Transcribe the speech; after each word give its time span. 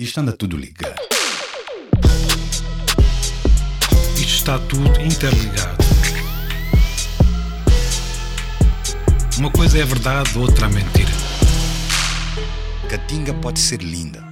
Isto 0.00 0.20
anda 0.20 0.32
tudo 0.32 0.56
ligado. 0.56 0.94
Isto 4.14 4.32
está 4.32 4.56
tudo 4.60 5.00
interligado. 5.00 5.76
Uma 9.38 9.50
coisa 9.50 9.76
é 9.76 9.84
verdade, 9.84 10.38
outra 10.38 10.66
é 10.66 10.68
mentira. 10.68 11.10
Catinga 12.88 13.34
pode 13.34 13.58
ser 13.58 13.82
linda. 13.82 14.22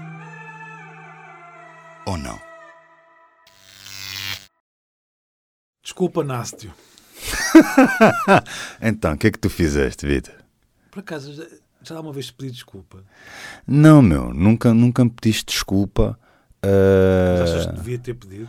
Ou 2.07 2.17
não? 2.17 2.41
Desculpa, 5.83 6.23
Nástio. 6.23 6.73
então, 8.80 9.14
o 9.14 9.19
que 9.19 9.27
é 9.27 9.30
que 9.33 9.39
tu 9.41 9.51
fizeste, 9.51 10.07
Vitor? 10.07 10.35
Por 10.93 11.01
acaso, 11.01 11.45
já, 11.87 11.95
já 11.95 12.00
uma 12.00 12.12
vez 12.12 12.27
te 12.27 12.32
pedi 12.34 12.53
desculpa? 12.53 13.02
Não, 13.66 14.02
meu, 14.02 14.32
nunca, 14.32 14.73
nunca 14.73 15.05
me 15.05 15.11
pediste 15.11 15.46
desculpa. 15.46 16.19
Uh... 16.65 17.41
Mas 17.41 17.51
achas 17.51 17.66
que 17.66 17.73
devia 17.74 17.98
ter 17.98 18.15
pedido? 18.15 18.48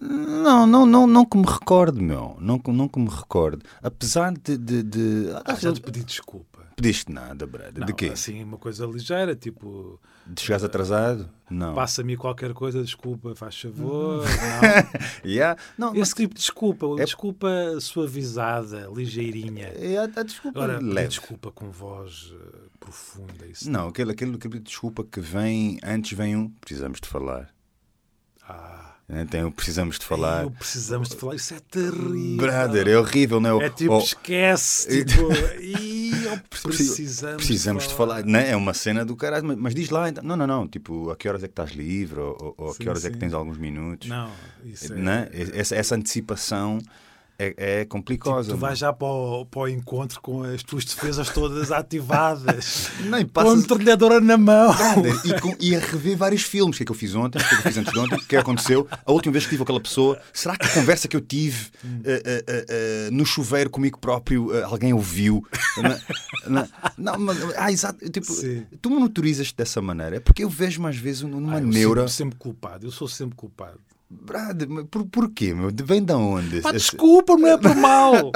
Não, 0.00 0.66
não, 0.66 0.86
não, 0.86 1.06
não 1.06 1.24
que 1.24 1.36
me 1.36 1.46
recorde, 1.46 2.00
meu. 2.00 2.36
Não, 2.40 2.60
não 2.68 2.88
que 2.88 2.98
me 2.98 3.08
recorde. 3.08 3.62
Apesar 3.82 4.32
de. 4.32 4.56
de, 4.56 4.82
de... 4.82 5.26
Ah, 5.44 5.54
já 5.54 5.72
te 5.72 5.80
pedi 5.80 6.04
desculpa. 6.04 6.60
Pediste 6.80 7.12
nada, 7.12 7.46
brother. 7.46 7.84
De 7.84 7.92
quê? 7.92 8.06
Assim, 8.06 8.42
uma 8.42 8.56
coisa 8.56 8.86
ligeira, 8.86 9.36
tipo. 9.36 10.00
De 10.26 10.40
chegares 10.40 10.64
atrasado? 10.64 11.28
Não. 11.50 11.74
Passa-me 11.74 12.16
qualquer 12.16 12.54
coisa, 12.54 12.82
desculpa, 12.82 13.34
faz 13.34 13.60
favor. 13.60 14.24
Não. 14.24 15.20
yeah. 15.30 15.60
não 15.76 15.94
Esse 15.94 16.14
tipo 16.14 16.32
de 16.32 16.40
desculpa, 16.40 16.86
desculpa 16.96 17.48
suavizada, 17.80 18.88
ligeirinha. 18.94 19.66
É 19.76 19.98
a, 19.98 20.04
a 20.04 20.22
desculpa 20.22 20.58
Agora, 20.58 20.80
leve. 20.80 21.08
desculpa 21.08 21.50
com 21.50 21.70
voz 21.70 22.32
uh, 22.32 22.59
profunda. 22.80 23.46
Isso 23.46 23.70
Não, 23.70 23.88
aquele, 23.88 24.10
aquele, 24.12 24.34
aquele 24.34 24.58
desculpa 24.58 25.04
que 25.04 25.20
vem, 25.20 25.78
antes 25.84 26.16
vem 26.16 26.34
um, 26.34 26.48
precisamos 26.48 26.98
de 27.00 27.06
falar. 27.08 27.54
Ah, 28.48 28.94
Né? 29.08 29.24
Tem 29.26 29.44
o 29.44 29.52
precisamos 29.52 29.98
de 29.98 30.04
falar. 30.06 30.44
eu 30.44 30.50
precisamos 30.50 31.08
de 31.10 31.16
falar. 31.16 31.34
Isso 31.34 31.54
é 31.54 31.60
terrível. 31.60 32.36
Brother, 32.38 32.88
é 32.88 32.98
horrível, 32.98 33.40
não 33.40 33.60
É 33.60 33.68
tipo, 33.70 33.92
Oh, 33.94 33.98
esquece. 33.98 35.04
Tipo, 35.04 35.22
eu 36.30 36.38
precisamos, 36.60 37.36
precisamos 37.44 37.88
de 37.88 37.94
falar. 37.94 38.24
Não, 38.24 38.38
é 38.38 38.54
uma 38.56 38.72
cena 38.74 39.04
do 39.04 39.16
caralho, 39.16 39.44
mas, 39.46 39.56
mas 39.56 39.74
diz 39.74 39.90
lá, 39.90 40.08
então. 40.08 40.22
não, 40.22 40.36
não, 40.36 40.46
não, 40.46 40.68
tipo, 40.68 41.10
a 41.10 41.16
que 41.16 41.28
horas 41.28 41.42
é 41.42 41.48
que 41.48 41.52
estás 41.52 41.72
livre, 41.72 42.20
ou, 42.20 42.36
ou- 42.40 42.54
ou 42.56 42.70
a 42.70 42.72
Sim, 42.72 42.78
que 42.78 42.88
horas 42.88 43.04
é 43.04 43.08
que 43.08 43.14
sim. 43.14 43.20
tens 43.20 43.32
alguns 43.34 43.58
minutos. 43.58 44.08
Não, 44.08 44.30
isso 44.64 44.92
é. 44.92 44.96
Né? 44.96 45.28
Essa, 45.32 45.74
essa 45.76 45.94
antecipação 45.96 46.78
é, 47.56 47.80
é 47.80 47.84
complicosa. 47.84 48.50
Tu 48.52 48.56
vais 48.56 48.78
já 48.78 48.92
para 48.92 49.06
o, 49.08 49.46
para 49.46 49.60
o 49.62 49.68
encontro 49.68 50.20
com 50.20 50.42
as 50.42 50.62
tuas 50.62 50.84
defesas 50.84 51.28
todas 51.30 51.70
ativadas. 51.72 52.90
E 53.00 53.08
com 53.08 53.14
a 53.16 53.24
passas- 53.24 53.60
metralhadora 53.60 54.20
na 54.20 54.36
mão. 54.36 54.74
E, 55.24 55.40
com- 55.40 55.56
e 55.60 55.74
a 55.74 55.78
rever 55.78 56.16
vários 56.16 56.42
filmes. 56.42 56.76
O 56.76 56.78
que 56.78 56.82
é 56.82 56.86
que 56.86 56.92
eu 56.92 56.96
fiz 56.96 57.14
ontem? 57.14 57.38
O 57.38 57.42
que 57.42 57.46
é 57.46 57.48
que 57.48 57.54
eu 57.56 57.62
fiz 57.72 57.78
antes 57.78 57.92
de 57.92 57.98
ontem? 57.98 58.14
O 58.16 58.26
que 58.26 58.36
é 58.36 58.38
aconteceu? 58.40 58.86
A 59.06 59.12
última 59.12 59.32
vez 59.32 59.44
que 59.44 59.50
tive 59.50 59.62
aquela 59.62 59.80
pessoa, 59.80 60.20
será 60.32 60.56
que 60.56 60.66
a 60.66 60.68
conversa 60.74 61.08
que 61.08 61.16
eu 61.16 61.20
tive 61.20 61.68
eh, 62.04 62.22
eh, 62.24 62.64
eh, 62.68 63.08
no 63.10 63.24
chuveiro 63.24 63.70
comigo 63.70 63.98
próprio 63.98 64.54
eh, 64.54 64.62
alguém 64.62 64.92
ouviu? 64.92 65.44
Não, 66.46 66.68
não, 66.98 67.18
mas, 67.18 67.38
ah, 67.56 67.70
exato. 67.72 68.08
Tipo, 68.10 68.26
Sim. 68.32 68.64
tu 68.80 68.90
monitorizas-te 68.90 69.56
dessa 69.56 69.80
maneira. 69.80 70.16
É 70.16 70.20
porque 70.20 70.44
eu 70.44 70.48
vejo-me 70.48 70.88
às 70.88 70.96
vezes 70.96 71.22
numa 71.22 71.56
Ah, 71.56 71.60
eu 71.60 71.66
neura. 71.66 72.00
sinto-me 72.02 72.10
sempre 72.10 72.38
culpado. 72.38 72.86
Eu 72.86 72.90
sou 72.90 73.08
sempre 73.08 73.36
culpado. 73.36 73.78
Mas 74.10 74.86
por, 74.90 75.06
porquê, 75.06 75.54
meu? 75.54 75.70
Vem 75.84 76.02
de 76.04 76.12
onde? 76.12 76.60
Pá, 76.60 76.70
esse- 76.70 76.78
desculpa, 76.90 77.36
não 77.36 77.46
é 77.48 77.56
por 77.56 77.74
mal. 77.76 78.32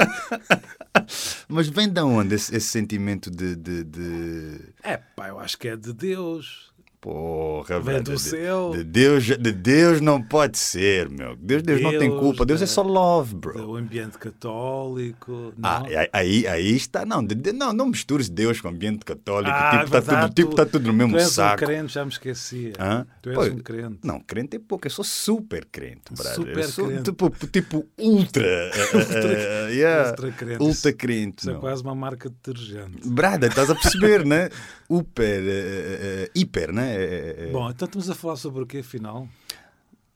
mas 1.49 1.67
vem 1.67 1.89
de 1.89 2.01
onde 2.01 2.35
esse, 2.35 2.55
esse 2.55 2.67
sentimento 2.67 3.29
de, 3.29 3.55
de, 3.55 3.83
de- 3.83 4.73
É 4.83 4.97
pá, 4.97 5.27
eu 5.29 5.39
acho 5.39 5.57
que 5.57 5.67
é 5.67 5.75
de 5.75 5.91
Deus. 5.93 6.73
Porra, 7.05 7.79
brother, 7.79 8.01
do 8.01 8.13
de- 8.15 8.19
céu. 8.19 8.71
De 8.73 8.83
Deus, 8.83 9.23
de 9.25 9.51
Deus 9.51 10.01
não 10.01 10.19
pode 10.19 10.57
ser, 10.57 11.07
meu. 11.07 11.35
Deus, 11.35 11.61
Deus, 11.61 11.79
não 11.79 11.91
tem 11.91 12.09
Deus, 12.09 12.19
culpa. 12.19 12.43
Deus 12.43 12.63
é 12.63 12.65
só 12.65 12.81
love, 12.81 13.35
bro. 13.35 13.53
Do 13.53 13.75
ambiente 13.75 14.17
católico. 14.17 15.53
Não? 15.55 15.69
Ah, 15.69 15.83
aí- 16.11 16.47
aí, 16.47 16.75
está. 16.75 17.05
Não, 17.05 17.23
de- 17.23 17.53
não, 17.53 17.71
não 17.73 17.85
mistures 17.89 18.27
Deus 18.27 18.59
com 18.59 18.69
ambiente 18.69 19.05
católico. 19.05 19.51
Ah, 19.55 19.83
tipo, 19.83 19.95
é 19.95 19.99
está 19.99 20.21
tudo, 20.23 20.33
tipo, 20.33 20.55
tá 20.55 20.65
tudo 20.65 20.87
no 20.87 20.93
mesmo 20.93 21.13
tu 21.13 21.19
és 21.19 21.27
saco. 21.29 21.63
um 21.63 21.67
crente, 21.67 21.93
já 21.93 22.03
me 22.03 22.09
esquecia. 22.11 22.73
Hã? 22.79 23.05
Tu 23.21 23.29
és 23.29 23.35
Pô, 23.37 23.43
um 23.55 23.59
crente. 23.59 23.99
Não, 24.03 24.19
crente 24.19 24.55
é 24.57 24.59
pouco, 24.59 24.87
eu 24.87 24.91
sou 24.91 25.05
super 25.05 25.63
crente, 25.71 26.11
brother. 26.11 26.33
Super 26.33 26.57
eu 26.57 26.63
sou 26.69 26.87
crente. 26.87 27.03
tipo, 27.03 27.29
tipo 27.51 27.85
ultra. 27.99 28.41
eh, 28.49 28.71
eh, 28.73 29.67
eh, 29.69 29.73
yeah, 29.75 30.09
ultra 30.09 30.31
crente. 30.31 30.63
Ultra 30.63 30.91
crente. 30.93 31.37
Isso 31.41 31.51
é 31.51 31.53
quase 31.59 31.83
uma 31.83 31.93
marca 31.93 32.29
de 32.31 32.35
detergente. 32.35 33.07
Brada, 33.07 33.45
estás 33.45 33.69
a 33.69 33.75
perceber, 33.75 34.25
né? 34.25 34.49
Super, 34.87 35.41
eh, 35.41 35.49
eh, 35.49 35.99
eh, 36.01 36.31
hiper, 36.33 36.71
né? 36.73 36.94
Eh, 36.95 37.35
eh, 37.49 37.51
Bom, 37.51 37.69
então 37.69 37.85
estamos 37.85 38.09
a 38.09 38.15
falar 38.15 38.35
sobre 38.35 38.63
o 38.63 38.65
quê, 38.65 38.79
afinal? 38.79 39.27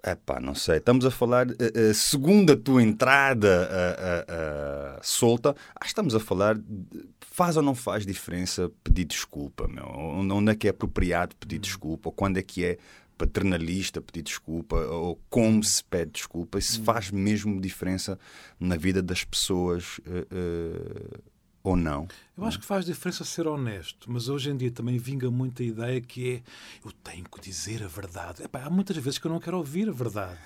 Epá, 0.03 0.39
não 0.39 0.55
sei. 0.55 0.77
Estamos 0.77 1.05
a 1.05 1.11
falar, 1.11 1.47
eh, 1.59 1.93
segundo 1.93 2.53
a 2.53 2.57
tua 2.57 2.81
entrada 2.81 3.67
eh, 3.71 4.25
eh, 4.29 4.99
solta, 5.01 5.49
acho 5.75 5.81
que 5.81 5.87
estamos 5.87 6.15
a 6.15 6.19
falar, 6.21 6.57
de- 6.57 7.05
faz 7.19 7.57
ou 7.57 7.63
não 7.63 7.75
faz 7.75 8.05
diferença 8.05 8.71
pedir 8.83 9.03
desculpa, 9.05 9.67
meu? 9.67 9.85
Onde 9.85 10.51
é 10.51 10.55
que 10.55 10.67
é 10.67 10.71
apropriado 10.71 11.35
pedir 11.35 11.59
desculpa? 11.59 12.09
Ou 12.09 12.13
quando 12.13 12.37
é 12.37 12.41
que 12.41 12.63
é 12.63 12.77
paternalista 13.17 14.01
pedir 14.01 14.21
desculpa? 14.21 14.77
Ou 14.77 15.19
como 15.29 15.61
se 15.65 15.83
pede 15.83 16.11
desculpa? 16.11 16.57
Isso 16.57 16.81
faz 16.83 17.11
mesmo 17.11 17.59
diferença 17.59 18.17
na 18.57 18.77
vida 18.77 19.01
das 19.01 19.25
pessoas 19.25 19.99
ou 21.63 21.75
não? 21.75 22.07
Eu 22.37 22.45
acho 22.45 22.59
que 22.59 22.65
faz 22.65 22.85
diferença 22.85 23.25
ser 23.25 23.47
honesto, 23.47 24.09
mas 24.11 24.29
hoje 24.29 24.49
em 24.49 24.55
dia 24.55 24.71
também 24.71 24.97
vinga 24.97 25.29
muito 25.29 25.61
a 25.61 25.65
ideia 25.65 25.99
que 25.99 26.35
é 26.35 26.41
eu 26.85 26.91
tenho 27.03 27.25
que 27.25 27.41
dizer 27.41 27.83
a 27.83 27.87
verdade. 27.87 28.43
Epá, 28.43 28.63
há 28.63 28.69
muitas 28.69 28.95
vezes 28.97 29.19
que 29.19 29.27
eu 29.27 29.31
não 29.31 29.39
quero 29.39 29.57
ouvir 29.57 29.89
a 29.89 29.91
verdade. 29.91 30.37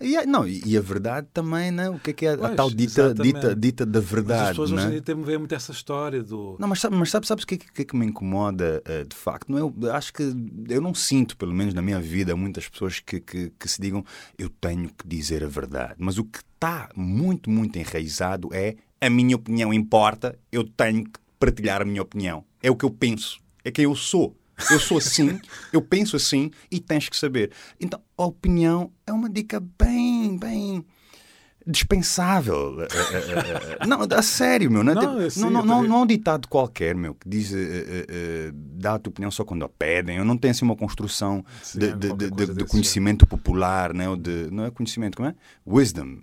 E, 0.00 0.16
a- 0.16 0.26
não, 0.26 0.48
e 0.48 0.76
a 0.76 0.80
verdade 0.80 1.28
também, 1.32 1.70
né? 1.70 1.88
O 1.90 1.98
que 2.00 2.10
é 2.10 2.12
que 2.12 2.26
é 2.26 2.30
a 2.32 2.36
Pois, 2.38 2.56
tal 2.56 2.70
dita, 2.70 3.02
exatamente. 3.02 3.34
dita, 3.34 3.54
dita 3.54 3.86
da 3.86 4.00
Mas 4.00 4.08
as 4.08 4.12
verdade, 4.12 4.48
pessoas 4.50 4.70
né? 4.70 4.76
hoje 4.78 4.86
em 4.86 4.90
dia 4.92 5.02
têm 5.02 5.14
muito 5.14 5.54
essa 5.54 5.70
história 5.70 6.22
do. 6.22 6.56
Não, 6.58 6.66
mas 6.66 6.80
sabe, 6.80 6.96
mas 6.96 7.10
sabe, 7.10 7.26
sabes 7.26 7.44
o 7.44 7.46
que, 7.46 7.54
é 7.54 7.58
que- 7.58 7.82
é 7.82 7.84
que 7.84 7.94
me 7.94 8.06
incomoda 8.06 8.82
eh, 8.86 9.04
de 9.04 9.14
facto? 9.14 9.52
Não 9.52 9.58
é, 9.58 9.60
eu 9.60 9.92
acho 9.94 10.12
que 10.12 10.22
eu 10.70 10.80
não 10.80 10.94
sinto, 10.94 11.36
pelo 11.36 11.52
menos 11.52 11.72
na 11.74 11.82
minha 11.82 12.00
vida, 12.00 12.34
muitas 12.34 12.66
pessoas 12.68 12.98
que, 12.98 13.20
que, 13.20 13.50
que 13.56 13.68
se 13.68 13.80
digam 13.80 14.04
eu 14.38 14.48
tenho 14.48 14.88
que 14.88 15.06
dizer 15.06 15.44
a 15.44 15.48
verdade. 15.48 15.94
Mas 15.98 16.18
o 16.18 16.24
que 16.24 16.38
está 16.38 16.88
muito, 16.96 17.48
muito 17.50 17.78
enraizado 17.78 18.48
é 18.52 18.74
a 19.02 19.10
minha 19.10 19.34
opinião 19.34 19.74
importa, 19.74 20.38
eu 20.52 20.62
tenho 20.62 21.02
que 21.04 21.18
partilhar 21.36 21.82
a 21.82 21.84
minha 21.84 22.02
opinião. 22.02 22.44
É 22.62 22.70
o 22.70 22.76
que 22.76 22.84
eu 22.84 22.90
penso, 22.90 23.40
é 23.64 23.70
quem 23.72 23.84
eu 23.84 23.96
sou. 23.96 24.36
Eu 24.70 24.78
sou 24.78 24.98
assim, 24.98 25.40
eu 25.72 25.82
penso 25.82 26.14
assim 26.14 26.52
e 26.70 26.78
tens 26.78 27.08
que 27.08 27.16
saber. 27.16 27.50
Então, 27.80 28.00
a 28.16 28.24
opinião 28.24 28.92
é 29.04 29.12
uma 29.12 29.28
dica 29.28 29.58
bem, 29.76 30.38
bem 30.38 30.84
dispensável. 31.66 32.82
Eh, 32.82 32.88
eh, 32.92 33.76
eh, 33.80 33.86
Não, 33.86 34.00
a 34.02 34.22
sério, 34.22 34.70
meu. 34.70 34.82
Não, 34.82 34.92
é 34.92 34.94
Não, 34.94 35.28
tipo- 35.28 35.40
não, 35.40 35.50
não, 35.50 35.64
não, 35.64 35.82
não 35.82 35.96
é 35.98 36.02
um 36.02 36.06
ditado 36.06 36.48
qualquer, 36.48 36.94
meu, 36.94 37.14
que 37.14 37.28
diz 37.28 37.52
eh, 37.52 37.58
eh, 37.58 38.06
eh, 38.08 38.50
dá 38.54 38.94
a 38.94 38.98
tua 38.98 39.10
opinião 39.10 39.30
só 39.30 39.44
quando 39.44 39.64
a 39.64 39.68
pedem. 39.68 40.16
Eu 40.16 40.24
não 40.24 40.36
tenho 40.36 40.52
assim 40.52 40.64
uma 40.64 40.76
construção 40.76 41.44
de, 41.74 41.88
é 41.88 41.96
de, 41.96 42.64
conhecimento 42.64 43.26
popular, 43.26 43.94
né? 43.94 44.08
Ou 44.08 44.16
de, 44.16 44.48
não 44.50 44.64
é 44.64 44.70
conhecimento, 44.70 45.16
como 45.16 45.28
é? 45.28 45.34
Wisdom. 45.66 46.18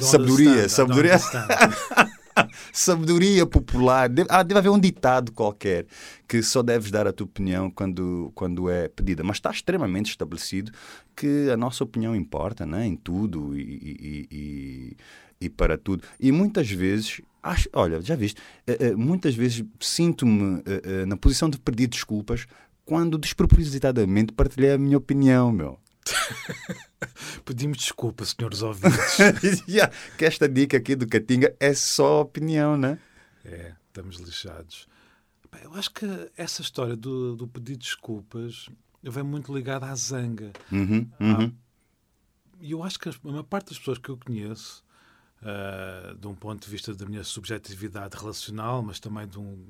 sabedoria, 0.00 0.68
sabedoria. 0.68 1.18
sabedoria 2.72 3.46
popular. 3.46 4.08
Deve, 4.08 4.28
ah, 4.30 4.42
deve 4.42 4.58
haver 4.58 4.70
um 4.70 4.78
ditado 4.78 5.32
qualquer 5.32 5.86
que 6.28 6.42
só 6.42 6.62
deves 6.62 6.90
dar 6.90 7.06
a 7.06 7.12
tua 7.12 7.24
opinião 7.26 7.70
quando, 7.70 8.30
quando 8.34 8.68
é 8.70 8.88
pedida. 8.88 9.22
Mas 9.24 9.36
está 9.36 9.50
extremamente 9.50 10.10
estabelecido 10.10 10.72
que 11.14 11.48
a 11.50 11.56
nossa 11.56 11.84
opinião 11.84 12.14
importa 12.14 12.66
né? 12.66 12.86
em 12.86 12.96
tudo 12.96 13.56
e, 13.56 13.60
e- 13.62 14.28
e- 14.30 14.96
e 15.40 15.48
para 15.50 15.76
tudo. 15.76 16.02
E 16.18 16.32
muitas 16.32 16.70
vezes, 16.70 17.20
acho, 17.42 17.68
olha, 17.72 18.00
já 18.00 18.16
viste, 18.16 18.40
eh, 18.66 18.76
eh, 18.80 18.94
muitas 18.94 19.34
vezes 19.34 19.62
sinto-me 19.80 20.62
eh, 20.64 21.04
na 21.06 21.16
posição 21.16 21.50
de 21.50 21.58
pedir 21.58 21.86
desculpas 21.88 22.46
quando 22.86 23.18
despropositadamente 23.18 24.32
partilhei 24.32 24.72
a 24.72 24.78
minha 24.78 24.96
opinião, 24.96 25.52
meu. 25.52 25.78
Pedimos 27.44 27.78
desculpa, 27.78 28.24
senhores 28.24 28.62
ouvintes. 28.62 29.62
Yeah, 29.68 29.92
que 30.16 30.24
esta 30.24 30.48
dica 30.48 30.76
aqui 30.76 30.94
do 30.94 31.06
Catinga 31.06 31.54
é 31.60 31.74
só 31.74 32.22
opinião, 32.22 32.76
né? 32.76 32.98
É, 33.44 33.74
estamos 33.88 34.16
lixados. 34.16 34.88
Pá, 35.50 35.58
Eu 35.62 35.74
acho 35.74 35.90
que 35.90 36.06
essa 36.36 36.62
história 36.62 36.96
do, 36.96 37.36
do 37.36 37.46
pedir 37.46 37.76
desculpas 37.76 38.68
vem 39.02 39.22
muito 39.22 39.54
ligada 39.54 39.86
à 39.86 39.94
zanga. 39.94 40.52
Uhum, 40.72 41.08
uhum. 41.20 41.54
E 42.60 42.72
eu 42.72 42.82
acho 42.82 42.98
que 42.98 43.08
a 43.08 43.12
maior 43.22 43.42
parte 43.42 43.68
das 43.68 43.78
pessoas 43.78 43.98
que 43.98 44.08
eu 44.08 44.16
conheço, 44.16 44.82
ah, 45.42 46.14
de 46.18 46.26
um 46.26 46.34
ponto 46.34 46.64
de 46.64 46.70
vista 46.70 46.94
da 46.94 47.06
minha 47.06 47.22
subjetividade 47.22 48.16
relacional, 48.16 48.82
mas 48.82 48.98
também 48.98 49.26
de 49.26 49.38
um, 49.38 49.66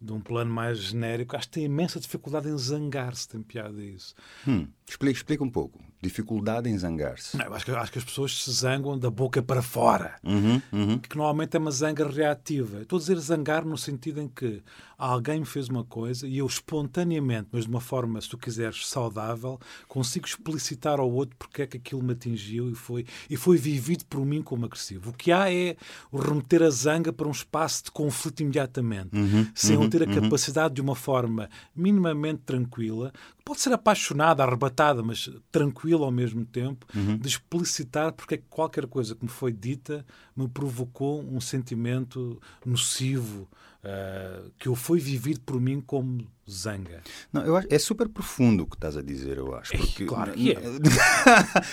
de 0.00 0.12
um 0.12 0.20
plano 0.20 0.52
mais 0.52 0.78
genérico, 0.78 1.36
acho 1.36 1.46
que 1.48 1.54
tem 1.54 1.64
imensa 1.64 2.00
dificuldade 2.00 2.48
em 2.48 2.56
zangar-se. 2.56 3.28
Tem 3.28 3.42
piada 3.42 3.82
isso. 3.82 4.14
Hum, 4.46 4.66
explica, 4.88 5.18
explica 5.18 5.44
um 5.44 5.50
pouco. 5.50 5.80
Dificuldade 6.00 6.68
em 6.68 6.78
zangar-se. 6.78 7.40
Acho, 7.40 7.64
que, 7.64 7.70
acho 7.72 7.92
que 7.92 7.98
as 7.98 8.04
pessoas 8.04 8.42
se 8.42 8.50
zangam 8.50 8.98
da 8.98 9.10
boca 9.10 9.42
para 9.42 9.62
fora, 9.62 10.16
Uhum, 10.24 10.62
uhum. 10.72 10.98
que 10.98 11.16
normalmente 11.16 11.56
é 11.56 11.60
uma 11.60 11.70
zanga 11.70 12.08
reativa. 12.08 12.82
Estou 12.82 12.96
a 12.96 13.00
dizer 13.00 13.18
zangar 13.18 13.64
no 13.64 13.76
sentido 13.76 14.20
em 14.20 14.28
que 14.28 14.62
alguém 14.96 15.40
me 15.40 15.46
fez 15.46 15.68
uma 15.68 15.84
coisa 15.84 16.26
e 16.26 16.38
eu 16.38 16.46
espontaneamente, 16.46 17.48
mas 17.52 17.64
de 17.64 17.70
uma 17.70 17.80
forma, 17.80 18.20
se 18.20 18.28
tu 18.28 18.38
quiseres, 18.38 18.86
saudável, 18.86 19.58
consigo 19.88 20.26
explicitar 20.26 21.00
ao 21.00 21.10
outro 21.10 21.36
porque 21.38 21.62
é 21.62 21.66
que 21.66 21.76
aquilo 21.78 22.02
me 22.02 22.12
atingiu 22.12 22.70
e 22.70 22.74
foi, 22.74 23.06
e 23.28 23.36
foi 23.36 23.56
vivido 23.56 24.04
por 24.06 24.24
mim 24.24 24.42
como 24.42 24.66
agressivo. 24.66 25.10
O 25.10 25.12
que 25.12 25.32
há 25.32 25.52
é 25.52 25.76
o 26.12 26.18
remeter 26.18 26.62
a 26.62 26.70
zanga 26.70 27.12
para 27.12 27.26
um 27.26 27.30
espaço 27.30 27.84
de 27.84 27.90
conflito 27.90 28.40
imediatamente, 28.40 29.10
sem 29.54 29.74
eu 29.74 29.88
ter 29.88 30.02
a 30.02 30.06
capacidade 30.06 30.74
de 30.74 30.80
uma 30.80 30.94
forma 30.94 31.48
minimamente 31.74 32.42
tranquila, 32.44 33.12
pode 33.44 33.60
ser 33.60 33.72
apaixonada, 33.72 34.44
arrebatada, 34.44 35.02
mas 35.02 35.30
tranquila 35.50 35.89
ao 36.04 36.10
mesmo 36.10 36.44
tempo, 36.44 36.86
de 37.20 37.28
explicitar 37.28 38.12
porque 38.12 38.34
é 38.34 38.38
que 38.38 38.44
qualquer 38.48 38.86
coisa 38.86 39.14
que 39.14 39.24
me 39.24 39.30
foi 39.30 39.52
dita 39.52 40.04
me 40.36 40.48
provocou 40.48 41.20
um 41.22 41.40
sentimento 41.40 42.40
nocivo 42.64 43.48
ah, 43.82 44.42
que 44.58 44.68
eu 44.68 44.74
foi 44.74 44.98
vivido 45.00 45.40
por 45.40 45.60
mim 45.60 45.80
como 45.80 46.26
zanga. 46.48 47.02
Não, 47.32 47.42
eu 47.44 47.56
acho, 47.56 47.66
é 47.70 47.78
super 47.78 48.08
profundo 48.08 48.64
o 48.64 48.66
que 48.66 48.76
estás 48.76 48.96
a 48.96 49.02
dizer, 49.02 49.38
eu 49.38 49.54
acho. 49.54 49.76
Porque, 49.76 50.04
claro 50.04 50.32
que 50.32 50.52
é. 50.52 50.60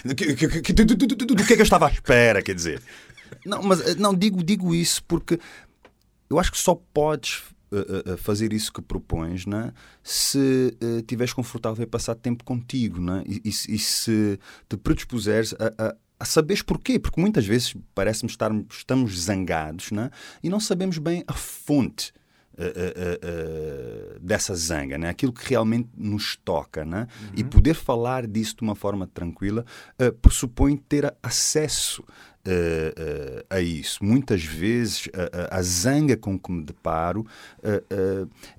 do, 0.06 0.16
que, 0.16 0.74
do- 0.74 0.86
do- 0.86 0.96
do- 1.08 1.26
do 1.36 1.46
que 1.46 1.54
é 1.54 1.56
que 1.56 1.62
eu 1.62 1.64
estava 1.64 1.88
à 1.88 1.92
espera, 1.92 2.42
quer 2.42 2.56
dizer? 2.56 2.82
Não, 3.46 3.62
mas 3.62 3.82
eh, 3.82 3.96
não 3.96 4.14
digo, 4.14 4.42
digo 4.44 4.74
isso 4.74 5.04
porque 5.04 5.40
eu 6.30 6.40
acho 6.40 6.52
que 6.52 6.58
só 6.58 6.76
podes 6.94 7.44
eh, 7.72 8.18
fazer 8.18 8.54
isso 8.54 8.72
que 8.72 8.82
propões 8.82 9.46
né? 9.46 9.74
se 10.04 10.76
eh, 10.82 10.98
estiveres 11.00 11.34
confortável 11.34 11.84
em 11.84 11.88
passar 11.88 12.16
tempo 12.16 12.44
contigo 12.44 13.00
né? 13.02 13.24
e, 13.28 13.42
e 13.46 13.52
se- 13.52 13.74
e 13.74 13.78
se 13.80 14.40
te 14.70 14.78
predispuseres 14.78 15.54
a, 15.54 15.88
a, 15.90 15.96
a 16.20 16.26
saberes 16.26 16.62
porquê, 16.64 16.98
porque 17.00 17.20
muitas 17.20 17.46
vezes 17.46 17.76
parece-me 17.94 18.30
estar 18.30 18.52
estamos 18.70 19.20
zangados 19.24 19.92
né? 19.92 20.10
e 20.42 20.50
não 20.50 20.60
sabemos 20.60 20.98
bem 20.98 21.24
a 21.28 21.34
fonte 21.34 22.14
eh, 22.60 22.74
eh, 22.76 23.20
eh, 23.22 24.18
dessa 24.20 24.56
zanga, 24.56 24.98
né? 24.98 25.10
aquilo 25.10 25.32
que 25.32 25.48
realmente 25.48 25.90
nos 25.96 26.36
toca. 26.38 26.84
Né? 26.84 27.06
E 27.36 27.44
poder 27.44 27.76
falar 27.76 28.26
disso 28.26 28.56
de 28.58 28.64
uma 28.64 28.74
forma 28.76 29.06
tranquila 29.06 29.64
eh, 30.00 30.10
pressupõe 30.10 30.76
ter 30.76 31.06
a- 31.06 31.14
acesso 31.22 32.04
eh, 32.48 32.94
eh, 32.98 33.46
a 33.50 33.60
isso. 33.62 34.04
Muitas 34.04 34.44
vezes 34.44 35.10
a, 35.14 35.58
a- 35.58 35.62
zanga 35.62 36.16
com 36.16 36.40
que 36.40 36.52
me 36.52 36.64
deparo 36.64 37.26
eh, 37.62 37.84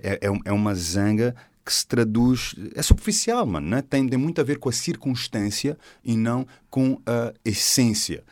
é, 0.01 0.27
é 0.27 0.39
é 0.45 0.51
uma 0.51 0.75
zanga 0.75 1.35
que 1.65 1.73
se 1.73 1.85
traduz. 1.87 2.53
É 2.75 2.81
superficial, 2.81 3.45
mano. 3.45 3.67
Né? 3.67 3.81
Tem, 3.81 4.07
tem 4.07 4.17
muito 4.19 4.39
a 4.39 4.43
ver 4.43 4.57
com 4.59 4.69
a 4.69 4.71
circunstância 4.71 5.77
e 6.03 6.15
não 6.15 6.45
com 6.69 7.01
a 7.05 7.33
essência 7.43 8.23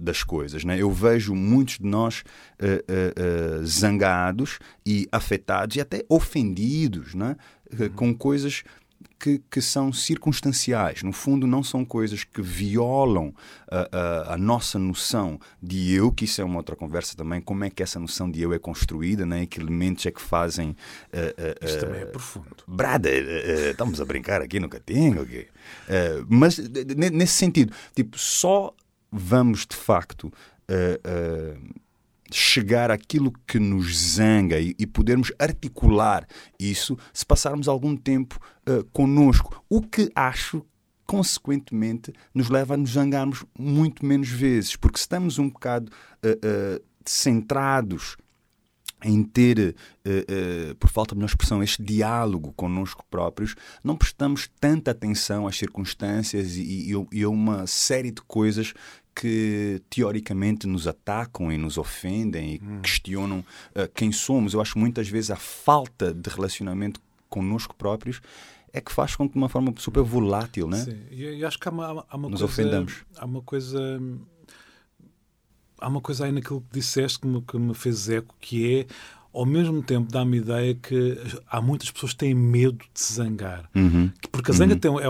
das 0.00 0.22
coisas. 0.22 0.64
Né? 0.64 0.80
Eu 0.80 0.90
vejo 0.90 1.34
muitos 1.34 1.78
de 1.78 1.84
nós 1.86 2.24
eh, 2.58 2.82
eh, 2.88 3.12
eh, 3.14 3.60
zangados 3.64 4.58
e 4.86 5.06
afetados 5.12 5.76
e 5.76 5.80
até 5.82 6.02
ofendidos 6.08 7.14
né? 7.14 7.36
Eh, 7.78 7.90
com 7.94 8.14
coisas 8.14 8.62
que, 9.20 9.42
que 9.50 9.60
são 9.60 9.92
circunstanciais. 9.92 11.02
No 11.02 11.12
fundo, 11.12 11.46
não 11.46 11.62
são 11.62 11.84
coisas 11.84 12.22
que 12.24 12.40
violam 12.40 13.34
a, 13.70 13.88
a- 14.30 14.34
a 14.34 14.38
nossa 14.38 14.78
noção 14.78 15.40
de 15.62 15.92
eu, 15.92 16.12
que 16.12 16.24
isso 16.24 16.40
é 16.40 16.44
uma 16.44 16.56
outra 16.56 16.76
conversa 16.76 17.16
também, 17.16 17.40
como 17.40 17.64
é 17.64 17.70
que 17.70 17.82
essa 17.82 17.98
noção 17.98 18.30
de 18.30 18.40
eu 18.40 18.52
é 18.52 18.58
construída, 18.58 19.26
né? 19.26 19.44
que 19.46 19.60
elementos 19.60 20.06
é 20.06 20.10
que 20.10 20.20
fazem. 20.22 20.76
eh, 21.12 21.34
eh, 21.36 21.54
Isto 21.66 21.80
também 21.80 22.02
é 22.02 22.04
profundo. 22.06 22.56
Eh, 23.10 23.66
eh, 23.66 23.70
estamos 23.70 24.00
a 24.00 24.04
brincar 24.04 24.40
aqui 24.42 24.60
no 24.60 24.68
Catinga, 24.68 25.22
ok? 25.22 25.48
Eh, 25.88 26.22
mas 26.28 26.58
nesse 27.12 27.32
sentido, 27.34 27.72
tipo, 27.94 28.18
só 28.18 28.72
vamos 29.10 29.66
de 29.66 29.74
facto 29.74 30.32
eh, 30.68 31.00
eh, 31.02 31.56
chegar 32.32 32.90
àquilo 32.90 33.32
que 33.46 33.58
nos 33.58 33.96
zanga 34.14 34.58
e, 34.60 34.74
e 34.78 34.86
podermos 34.86 35.32
articular 35.38 36.26
isso 36.58 36.96
se 37.12 37.24
passarmos 37.24 37.68
algum 37.68 37.96
tempo 37.96 38.38
eh, 38.66 38.84
connosco. 38.92 39.64
O 39.68 39.80
que 39.82 40.10
acho 40.14 40.64
consequentemente 41.06 42.12
nos 42.34 42.50
leva 42.50 42.74
a 42.74 42.76
nos 42.76 42.90
zangarmos 42.92 43.44
muito 43.58 44.04
menos 44.04 44.28
vezes, 44.28 44.76
porque 44.76 44.98
se 44.98 45.04
estamos 45.04 45.38
um 45.38 45.48
bocado 45.48 45.90
eh, 46.22 46.38
eh, 46.42 46.82
centrados 47.04 48.16
em 49.04 49.22
ter, 49.22 49.74
eh, 50.04 50.24
eh, 50.28 50.74
por 50.78 50.90
falta 50.90 51.14
de 51.14 51.18
melhor 51.18 51.28
expressão, 51.30 51.62
este 51.62 51.82
diálogo 51.82 52.52
connosco 52.54 53.04
próprios, 53.08 53.54
não 53.82 53.96
prestamos 53.96 54.50
tanta 54.60 54.90
atenção 54.90 55.46
às 55.46 55.56
circunstâncias 55.56 56.56
e, 56.56 56.92
e- 56.92 57.06
e 57.12 57.22
a 57.22 57.28
uma 57.28 57.66
série 57.66 58.10
de 58.10 58.20
coisas 58.22 58.74
que 59.20 59.82
teoricamente 59.90 60.64
nos 60.64 60.86
atacam 60.86 61.50
e 61.50 61.58
nos 61.58 61.76
ofendem 61.76 62.54
e 62.54 62.58
questionam 62.80 63.44
eh, 63.74 63.90
quem 63.92 64.12
somos. 64.12 64.54
Eu 64.54 64.60
acho 64.60 64.78
muitas 64.78 65.08
vezes 65.08 65.32
a 65.32 65.36
falta 65.36 66.14
de 66.14 66.30
relacionamento 66.30 67.00
connosco 67.28 67.74
próprios 67.74 68.20
é 68.72 68.80
que 68.80 68.92
faz 68.92 69.16
com 69.16 69.26
que 69.26 69.32
de 69.32 69.38
uma 69.38 69.48
forma 69.48 69.74
super 69.76 70.04
volátil, 70.04 70.68
né? 70.68 70.78
Sim, 70.78 70.98
e 71.10 71.44
acho 71.44 71.58
que 71.58 71.68
há 71.68 71.72
uma, 71.72 72.06
há 72.08 72.16
uma 72.16 72.28
Nos 72.28 72.40
coisa. 72.40 72.44
ofendamos. 72.44 73.04
Há 73.16 73.24
uma 73.24 73.42
coisa. 73.42 74.00
Há 75.80 75.88
uma 75.88 76.00
coisa 76.00 76.24
aí 76.26 76.32
naquilo 76.32 76.60
que 76.60 76.78
disseste 76.78 77.18
que 77.18 77.26
me, 77.26 77.42
que 77.42 77.58
me 77.58 77.74
fez 77.74 78.08
eco, 78.08 78.36
que 78.40 78.80
é, 78.80 78.86
ao 79.32 79.46
mesmo 79.46 79.82
tempo, 79.82 80.12
dá-me 80.12 80.38
ideia 80.38 80.74
que 80.74 81.18
há 81.48 81.60
muitas 81.60 81.90
pessoas 81.90 82.12
que 82.12 82.18
têm 82.18 82.34
medo 82.34 82.84
de 82.94 83.00
se 83.00 83.14
zangar. 83.14 83.68
Uhum. 83.74 84.12
Porque 84.30 84.52
a 84.52 84.54
zanga 84.54 84.76
tem, 84.76 84.90
é 85.00 85.08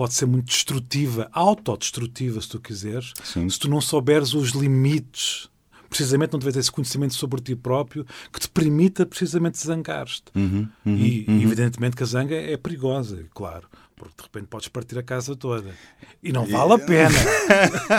pode 0.00 0.14
ser 0.14 0.24
muito 0.24 0.46
destrutiva, 0.46 1.28
autodestrutiva, 1.30 2.40
se 2.40 2.48
tu 2.48 2.58
quiseres, 2.58 3.12
Sim. 3.22 3.46
se 3.50 3.58
tu 3.58 3.68
não 3.68 3.82
souberes 3.82 4.32
os 4.32 4.52
limites. 4.52 5.50
Precisamente 5.90 6.32
não 6.32 6.38
tiveres 6.38 6.56
esse 6.56 6.72
conhecimento 6.72 7.12
sobre 7.12 7.38
ti 7.42 7.54
próprio 7.54 8.06
que 8.32 8.40
te 8.40 8.48
permita 8.48 9.04
precisamente 9.04 9.58
zangar-te. 9.58 10.24
Uhum, 10.34 10.66
uhum, 10.86 10.96
E, 10.96 11.26
uhum. 11.28 11.42
evidentemente 11.42 11.96
que 11.96 12.02
a 12.02 12.06
zanga 12.06 12.34
é 12.34 12.56
perigosa, 12.56 13.26
claro, 13.34 13.68
porque 13.94 14.14
de 14.16 14.22
repente 14.22 14.46
podes 14.46 14.68
partir 14.68 14.98
a 14.98 15.02
casa 15.02 15.36
toda. 15.36 15.74
E 16.22 16.32
não 16.32 16.46
vale 16.46 16.72
a 16.72 16.78
pena. 16.78 17.18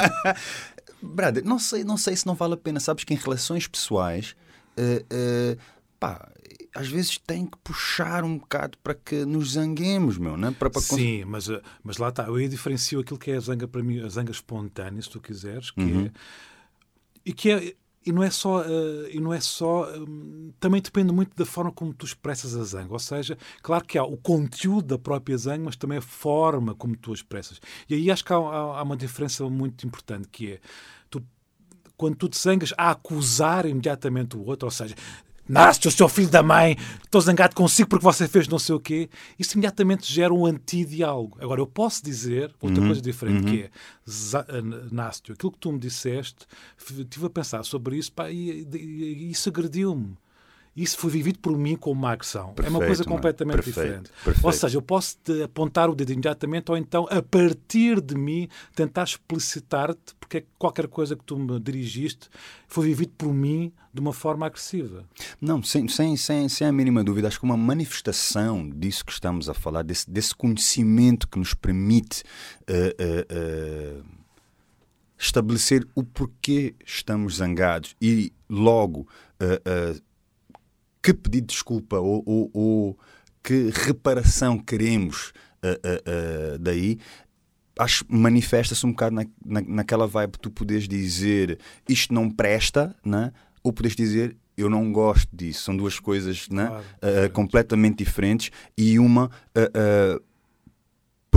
Brother, 1.04 1.46
não 1.46 1.60
sei, 1.60 1.84
não 1.84 1.98
sei 1.98 2.16
se 2.16 2.26
não 2.26 2.34
vale 2.34 2.56
a 2.56 2.58
pena. 2.58 2.80
Sabes 2.80 3.04
que 3.04 3.14
em 3.14 3.18
relações 3.18 3.68
pessoais, 3.68 4.36
eh, 4.76 5.06
eh, 5.08 5.58
pá, 6.00 6.32
às 6.74 6.88
vezes 6.88 7.18
tem 7.18 7.46
que 7.46 7.58
puxar 7.64 8.24
um 8.24 8.38
bocado 8.38 8.78
para 8.84 8.94
que 8.94 9.26
nos 9.26 9.54
zanguemos, 9.54 10.18
meu, 10.18 10.38
né? 10.38 10.52
Para, 10.52 10.70
para 10.70 10.82
cons- 10.82 11.00
Sim, 11.00 11.26
mas, 11.26 11.50
eh, 11.50 11.62
mas 11.84 11.98
lá 11.98 12.10
está. 12.10 12.24
Eu 12.28 12.36
aí 12.36 12.48
diferencio 12.48 13.00
aquilo 13.00 13.20
que 13.20 13.32
é 13.32 13.36
a 13.36 13.40
zanga 13.40 13.68
para 13.68 13.84
mim, 13.84 14.00
a 14.00 14.08
zanga 14.10 14.32
espontânea, 14.32 15.02
se 15.02 15.10
tu 15.10 15.20
quiseres, 15.20 15.72
que 15.72 15.82
Uhum. 15.82 16.06
é. 16.06 16.12
E 17.26 17.34
que 17.34 17.52
é. 17.52 17.76
E 18.04 18.12
não 18.12 18.24
é 18.24 18.32
só. 18.32 18.64
eh, 18.64 19.12
e 19.14 19.20
não 19.20 19.32
é 19.32 19.40
só 19.40 19.88
hum, 19.96 20.52
também 20.60 20.82
depende 20.82 21.14
muito 21.14 21.36
da 21.36 21.46
forma 21.46 21.72
como 21.72 21.94
tu 21.94 22.04
expressas 22.04 22.56
a 22.56 22.64
zanga. 22.64 22.92
Ou 22.94 22.98
seja, 23.00 23.38
claro 23.62 23.86
que 23.86 23.96
há 23.96 24.04
o 24.04 24.18
conteúdo 24.18 24.88
da 24.88 24.98
própria 24.98 25.38
zanga, 25.38 25.66
mas 25.66 25.76
também 25.76 26.00
a 26.00 26.02
forma 26.02 26.74
como 26.74 26.96
tu 26.98 27.12
a 27.12 27.14
expressas. 27.14 27.62
E 27.88 27.94
aí 27.94 28.10
acho 28.10 28.26
que 28.26 28.34
há, 28.34 28.38
há- 28.38 28.80
há 28.80 28.82
uma 28.82 28.98
diferença 28.98 29.48
muito 29.50 29.86
importante 29.86 30.28
que 30.30 30.54
é. 30.54 30.60
Tu, 31.12 31.22
quando 31.96 32.16
tu 32.16 32.28
te 32.28 32.40
zangas 32.40 32.74
a 32.76 32.90
acusar 32.90 33.68
imediatamente 33.68 34.36
o 34.36 34.44
outro, 34.48 34.66
ou 34.66 34.72
seja, 34.72 34.96
nasce 35.52 35.88
o 35.88 35.92
seu 35.92 36.08
filho 36.10 36.30
da 36.30 36.42
mãe, 36.42 36.78
estou 37.04 37.20
zangado 37.22 37.56
consigo 37.56 37.90
porque 37.90 38.04
você 38.04 38.28
fez 38.28 38.48
não 38.48 38.58
sei 38.60 38.76
o 38.76 38.80
quê, 38.80 39.10
isso 39.38 39.54
imediatamente 39.54 40.12
gera 40.12 40.34
um 40.34 40.46
antidiálogo. 40.46 41.38
Agora, 41.42 41.62
eu 41.62 41.68
posso 41.68 42.04
dizer 42.04 42.54
outra 42.62 42.82
coisa 42.88 43.02
diferente, 43.02 43.46
que 43.52 43.62
é, 43.64 43.66
eh, 43.66 44.62
Nácio, 44.92 45.34
aquilo 45.34 45.52
que 45.52 45.60
tu 45.60 45.72
me 45.72 45.80
disseste, 45.80 46.46
estive 46.78 47.26
a 47.26 47.30
pensar 47.30 47.64
sobre 47.64 47.98
isso 47.98 48.12
pá, 48.14 48.30
e, 48.32 48.66
e- 48.74 48.78
e 49.28 49.32
isso 49.32 49.50
agrediu-me. 49.50 50.16
Isso 50.76 50.98
foi 50.98 51.12
vivido 51.12 51.40
por 51.40 51.58
mim 51.58 51.76
como 51.76 52.00
uma 52.00 52.12
agressão. 52.12 52.42
é 52.42 52.46
uma 52.46 52.54
Perfeito, 52.56 52.86
coisa 52.86 53.04
completamente 53.04 53.56
Perfeito, 53.56 53.76
diferente. 53.82 54.12
perfeito. 54.24 54.46
Ou 54.46 54.54
seja, 54.54 54.78
eu 54.78 54.82
posso 54.82 55.18
te 55.22 55.44
apontar 55.44 55.90
o 55.90 55.96
dedo 55.96 56.14
imediatamente 56.14 56.72
ou 56.72 56.78
então, 56.78 57.08
a 57.10 57.22
partir 57.22 58.00
de 58.00 58.16
mim, 58.16 58.48
tentar 58.74 59.04
explicitar-te 59.04 60.16
porque 60.20 60.38
é 60.38 60.42
que 60.42 60.48
qualquer 60.58 60.88
coisa 60.88 61.14
que 61.16 61.24
tu 61.26 61.38
me 61.38 61.60
dirigiste 61.60 62.30
foi 62.70 62.88
vivido 62.88 63.12
por 63.18 63.34
mim 63.34 63.74
de 63.94 64.00
uma 64.00 64.14
forma 64.14 64.46
agressiva. 64.46 65.04
Não, 65.42 65.62
sem, 65.62 65.90
sem, 65.90 66.16
sem, 66.16 66.48
sem 66.48 66.66
a 66.66 66.72
mínima 66.72 67.04
dúvida. 67.04 67.28
Acho 67.28 67.40
que 67.40 67.46
uma 67.46 67.58
manifestação 67.58 68.70
disso 68.70 69.04
que 69.06 69.12
estamos 69.12 69.50
a 69.50 69.54
falar, 69.54 69.84
desse, 69.84 70.10
desse 70.10 70.34
conhecimento 70.34 71.28
que 71.28 71.38
nos 71.38 71.54
permite 71.54 72.24
eh, 72.66 72.96
eh, 72.98 73.26
eh, 73.30 74.02
estabelecer 75.18 75.86
o 75.94 76.04
porquê 76.04 76.74
estamos 76.86 77.36
zangados 77.38 77.96
e 78.02 78.32
logo 78.50 79.06
eh, 79.40 79.62
eh, 79.66 79.96
que 81.02 81.14
pedido 81.14 81.48
de 81.48 81.54
desculpa 81.54 81.98
ou, 82.00 82.22
ou- 82.26 82.52
ou 82.54 83.00
que 83.44 83.70
reparação 83.74 84.58
queremos 84.60 85.32
eh, 85.64 85.80
eh, 85.84 86.04
eh, 86.06 86.58
daí. 86.60 86.98
Acho 87.80 88.06
que 88.06 88.14
manifesta-se 88.16 88.86
um 88.86 88.92
bocado 88.92 89.16
na, 89.16 89.26
na, 89.44 89.62
naquela 89.62 90.06
vibe 90.06 90.38
tu 90.40 90.52
poderes 90.52 90.88
dizer 90.88 91.58
isto 91.90 92.14
não 92.14 92.30
presta, 92.30 92.96
né? 93.04 93.32
ou 93.64 93.72
poderes 93.74 93.96
dizer 93.96 94.36
eu 94.58 94.70
não 94.70 94.92
gosto 94.92 95.28
disso. 95.36 95.64
São 95.64 95.76
duas 95.76 96.00
coisas 96.00 96.48
né? 96.50 96.68
Claro, 96.68 96.84
completamente 97.30 97.98
diferentes 98.04 98.52
e 98.78 99.00
uma 99.00 99.32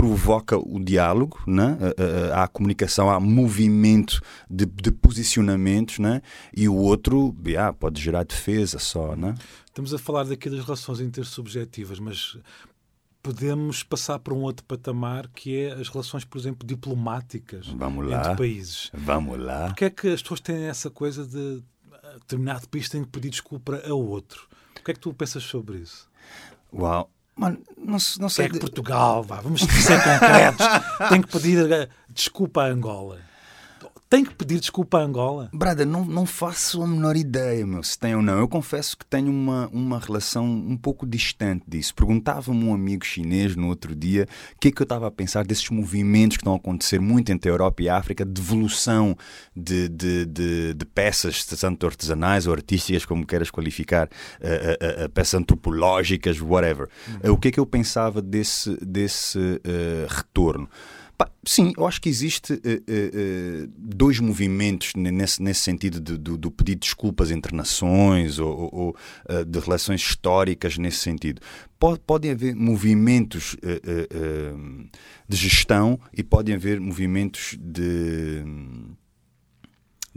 provoca 0.05 0.57
o 0.57 0.79
diálogo, 0.79 1.41
né? 1.47 1.77
há 2.33 2.43
a 2.43 2.47
comunicação, 2.47 3.09
há 3.09 3.19
movimento 3.19 4.21
de, 4.49 4.65
de 4.65 4.91
posicionamentos, 4.91 5.97
né? 5.97 6.21
e 6.55 6.69
o 6.69 6.75
outro 6.75 7.35
yeah, 7.45 7.73
pode 7.73 7.99
gerar 7.99 8.23
defesa 8.23 8.77
só. 8.77 9.15
Né? 9.15 9.33
Estamos 9.65 9.93
a 9.93 9.97
falar 9.97 10.25
daqui 10.25 10.49
das 10.49 10.63
relações 10.63 10.99
intersubjetivas, 10.99 11.99
mas 11.99 12.37
podemos 13.23 13.81
passar 13.81 14.19
para 14.19 14.33
um 14.33 14.41
outro 14.41 14.63
patamar 14.65 15.27
que 15.29 15.57
é 15.57 15.73
as 15.73 15.89
relações, 15.89 16.23
por 16.23 16.37
exemplo, 16.37 16.67
diplomáticas 16.67 17.67
Vamos 17.69 18.05
entre 18.05 18.29
lá. 18.29 18.35
países. 18.35 18.91
Vamos 18.93 19.39
lá. 19.39 19.67
Porquê 19.67 19.85
é 19.85 19.89
que 19.89 20.07
as 20.09 20.21
pessoas 20.21 20.39
têm 20.39 20.65
essa 20.65 20.91
coisa 20.91 21.25
de 21.25 21.63
determinado 22.19 22.69
país 22.69 22.87
tem 22.87 23.03
que 23.03 23.09
pedir 23.09 23.31
desculpa 23.31 23.81
a 23.83 23.93
outro? 23.93 24.47
O 24.79 24.83
que 24.83 24.91
é 24.91 24.93
que 24.93 24.99
tu 24.99 25.11
pensas 25.13 25.43
sobre 25.43 25.79
isso? 25.79 26.07
Uau. 26.71 27.09
Mano, 27.35 27.57
não, 27.77 27.97
não 28.19 28.29
sei. 28.29 28.45
é 28.45 28.49
que 28.49 28.59
Portugal, 28.59 29.21
vá, 29.21 29.41
vamos 29.41 29.61
ser 29.61 30.01
concretos, 30.01 30.65
tem 31.09 31.21
que 31.21 31.27
pedir 31.27 31.71
eh, 31.71 31.89
desculpa 32.09 32.63
a 32.63 32.67
Angola? 32.67 33.19
Tem 34.07 34.23
que 34.23 34.35
pedir 34.35 34.59
desculpa 34.59 34.99
a 34.99 35.01
Angola? 35.01 35.49
Brada, 35.51 35.83
não, 35.83 36.05
não 36.05 36.27
faço 36.27 36.81
a 36.83 36.87
menor 36.87 37.15
ideia, 37.15 37.65
meu, 37.65 37.81
se 37.81 37.97
tem 37.97 38.15
ou 38.15 38.21
não. 38.21 38.37
Eu 38.37 38.47
confesso 38.47 38.95
que 38.95 39.03
tenho 39.05 39.31
uma, 39.31 39.67
uma 39.73 39.99
relação 39.99 40.45
um 40.45 40.77
pouco 40.77 41.07
distante 41.07 41.63
disso. 41.67 41.93
Perguntava-me 41.95 42.63
um 42.63 42.73
amigo 42.73 43.03
chinês 43.03 43.55
no 43.55 43.67
outro 43.67 43.95
dia 43.95 44.27
o 44.55 44.59
que 44.59 44.67
é 44.67 44.71
que 44.71 44.79
eu 44.79 44.83
estava 44.85 45.07
a 45.07 45.11
pensar 45.11 45.43
desses 45.43 45.69
movimentos 45.71 46.37
que 46.37 46.41
estão 46.41 46.53
a 46.53 46.57
acontecer 46.57 47.01
muito 47.01 47.31
entre 47.31 47.49
a 47.49 47.53
Europa 47.53 47.81
e 47.81 47.89
a 47.89 47.97
África, 47.97 48.23
de 48.23 48.31
devolução 48.31 49.17
de, 49.55 49.89
de, 49.89 50.25
de, 50.27 50.73
de 50.75 50.85
peças, 50.85 51.43
tanto 51.43 51.85
artesanais 51.87 52.45
ou 52.45 52.53
artísticas, 52.53 53.05
como 53.05 53.25
queiras 53.25 53.49
qualificar, 53.49 54.07
eh, 54.39 54.77
eh, 54.79 55.03
eh, 55.03 55.07
peças 55.07 55.33
antropológicas, 55.33 56.39
whatever. 56.39 56.87
Eh, 57.23 57.31
O 57.31 57.37
que 57.37 57.47
é 57.47 57.51
que 57.51 57.59
eu 57.59 57.65
pensava 57.65 58.21
desse, 58.21 58.77
desse 58.85 59.59
eh, 59.63 60.05
retorno? 60.07 60.69
Sim, 61.47 61.73
eu 61.77 61.85
acho 61.85 62.01
que 62.01 62.09
existe 62.09 62.53
eh, 62.63 62.81
eh, 62.87 63.67
dois 63.77 64.19
movimentos 64.19 64.93
ne- 64.97 65.11
nesse, 65.11 65.41
nesse 65.43 65.59
sentido 65.59 65.99
de- 66.01 66.17
do, 66.17 66.35
do 66.39 66.49
pedido 66.49 66.79
de 66.79 66.87
desculpas 66.87 67.29
entre 67.29 67.55
nações 67.55 68.39
ou, 68.39 68.67
ou- 68.73 68.95
eh, 69.29 69.45
de 69.45 69.59
relações 69.59 70.01
históricas 70.01 70.75
nesse 70.79 70.97
sentido. 70.97 71.39
Po- 71.77 71.99
podem 71.99 72.31
haver 72.31 72.55
movimentos 72.55 73.55
de 75.29 75.37
gestão 75.37 75.99
e 76.11 76.23
podem 76.23 76.55
haver 76.55 76.79
movimentos 76.79 77.55
de 77.61 78.43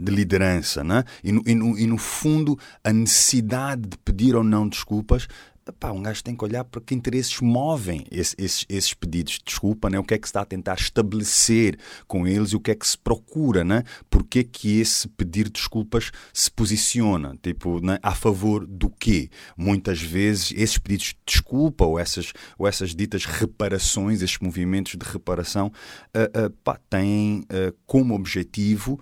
de 0.01 0.13
liderança, 0.13 0.81
né? 0.81 1.03
e, 1.21 1.29
no, 1.33 1.43
e, 1.45 1.53
no, 1.53 1.77
e 1.77 1.85
no 1.85 1.97
fundo 1.97 2.57
a 2.81 2.93
necessidade 2.93 3.81
de 3.81 3.97
pedir 3.97 4.33
ou 4.33 4.45
não 4.45 4.65
desculpas 4.65 5.27
Epá, 5.69 5.91
um 5.91 6.01
gajo 6.01 6.23
tem 6.23 6.35
que 6.35 6.43
olhar 6.43 6.63
para 6.63 6.81
que 6.81 6.95
interesses 6.95 7.39
movem 7.41 8.03
esse- 8.09 8.35
esses, 8.39 8.65
esses 8.67 8.93
pedidos 8.95 9.33
de 9.33 9.41
desculpa, 9.45 9.87
né? 9.87 9.99
o 9.99 10.03
que 10.03 10.15
é 10.15 10.17
que 10.17 10.27
se 10.27 10.31
está 10.31 10.41
a 10.41 10.45
tentar 10.45 10.73
estabelecer 10.73 11.77
com 12.07 12.25
eles 12.27 12.49
e 12.51 12.55
o 12.55 12.59
que 12.59 12.71
é 12.71 12.75
que 12.75 12.87
se 12.87 12.97
procura, 12.97 13.63
né? 13.63 13.83
porque 14.09 14.39
é 14.39 14.43
que 14.43 14.79
esse 14.79 15.07
pedir 15.07 15.47
desculpas 15.47 16.09
se 16.33 16.49
posiciona, 16.49 17.37
tipo, 17.41 17.79
né? 17.85 17.99
a 18.01 18.15
favor 18.15 18.65
do 18.65 18.89
quê? 18.89 19.29
Muitas 19.55 20.01
vezes 20.01 20.51
esses 20.55 20.79
pedidos 20.79 21.07
de 21.09 21.17
desculpa 21.23 21.85
ou 21.85 21.99
essas, 21.99 22.33
ou 22.57 22.67
essas 22.67 22.95
ditas 22.95 23.25
reparações, 23.25 24.23
esses 24.23 24.39
movimentos 24.39 24.95
de 24.97 25.05
reparação, 25.05 25.71
ah, 26.15 26.29
ah, 26.33 26.51
pá, 26.63 26.79
têm 26.89 27.43
ah, 27.49 27.71
como 27.85 28.15
objetivo 28.15 28.99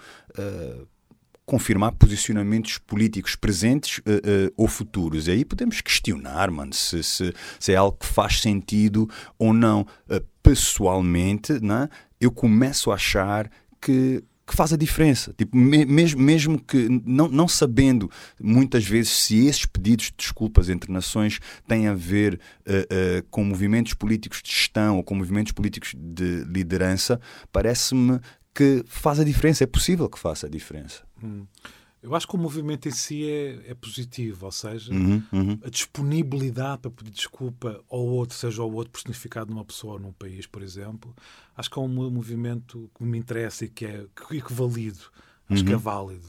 confirmar 1.48 1.94
posicionamentos 1.94 2.78
políticos 2.78 3.36
presentes 3.36 4.02
eh, 4.06 4.22
eh, 4.24 4.52
ou 4.58 4.68
futuros. 4.68 5.28
E 5.28 5.32
aí 5.32 5.46
podemos 5.46 5.80
questionar, 5.82 6.52
mano, 6.52 6.74
se, 6.74 7.02
se, 7.02 7.34
se 7.58 7.72
é 7.72 7.76
algo 7.78 7.98
que 7.98 8.06
faz 8.06 8.42
sentido 8.42 9.10
ou 9.40 9.54
não. 9.54 9.88
Eh, 10.10 10.22
pessoalmente, 10.44 11.54
né, 11.64 11.90
eu 12.20 12.32
começo 12.32 12.92
a 12.92 12.96
achar 12.96 13.50
que 13.82 14.24
que 14.50 14.56
faz 14.56 14.72
a 14.72 14.78
diferença. 14.78 15.34
Tipo, 15.38 15.58
me- 15.58 15.84
mesmo, 15.86 16.22
mesmo 16.22 16.58
que 16.58 16.88
não, 17.06 17.28
não 17.28 17.50
sabendo 17.50 18.10
muitas 18.42 18.86
vezes 18.86 19.12
se 19.12 19.46
esses 19.46 19.66
pedidos 19.66 20.06
de 20.06 20.14
desculpas 20.18 20.70
entre 20.70 20.90
nações 20.90 21.42
têm 21.68 21.86
a 21.88 21.94
ver 21.94 22.40
eh, 22.66 22.88
eh, 22.90 23.24
com 23.30 23.44
movimentos 23.44 23.94
políticos 23.94 24.42
de 24.42 24.50
gestão 24.50 24.96
ou 24.96 25.04
com 25.04 25.16
movimentos 25.16 25.52
políticos 25.52 25.94
de 25.98 26.46
liderança, 26.46 27.20
parece-me 27.52 28.22
que 28.58 28.84
faz 28.88 29.20
a 29.20 29.24
diferença. 29.24 29.64
É 29.64 29.68
possível 29.68 30.10
que 30.10 30.18
faça 30.20 30.48
a 30.48 30.50
diferença. 30.50 31.04
Eu 32.02 32.16
acho 32.16 32.28
que 32.28 32.36
o 32.36 32.40
movimento 32.40 32.88
em 32.88 32.92
si 32.92 33.28
é, 33.30 33.72
é 33.72 33.74
positivo, 33.74 34.46
ou 34.46 34.52
seja, 34.52 34.94
Uhum, 34.94 35.22
uhum. 35.34 35.60
a 35.64 35.70
disponibilidade 35.70 36.82
para 36.84 36.92
pedir 36.92 37.12
desculpa 37.12 37.82
ao 37.90 38.00
outro, 38.06 38.38
seja 38.38 38.62
ao 38.62 38.72
outro 38.72 38.92
personificado 38.92 39.52
numa 39.52 39.66
pessoa 39.66 39.94
ou 39.94 40.00
num 40.00 40.12
país, 40.14 40.46
por 40.46 40.62
exemplo, 40.62 41.14
acho 41.56 41.70
que 41.70 41.78
é 41.78 41.82
um 41.82 41.88
mo- 41.88 42.10
movimento 42.12 42.90
que 42.96 43.04
me 43.04 43.18
interessa 43.18 43.66
e 43.66 43.70
que 43.70 43.86
é 43.86 44.06
que, 44.30 44.42
que 44.42 44.54
valido, 44.54 45.00
acho 45.50 45.66
que 45.66 45.74
é 45.74 45.76
válido. 45.76 46.28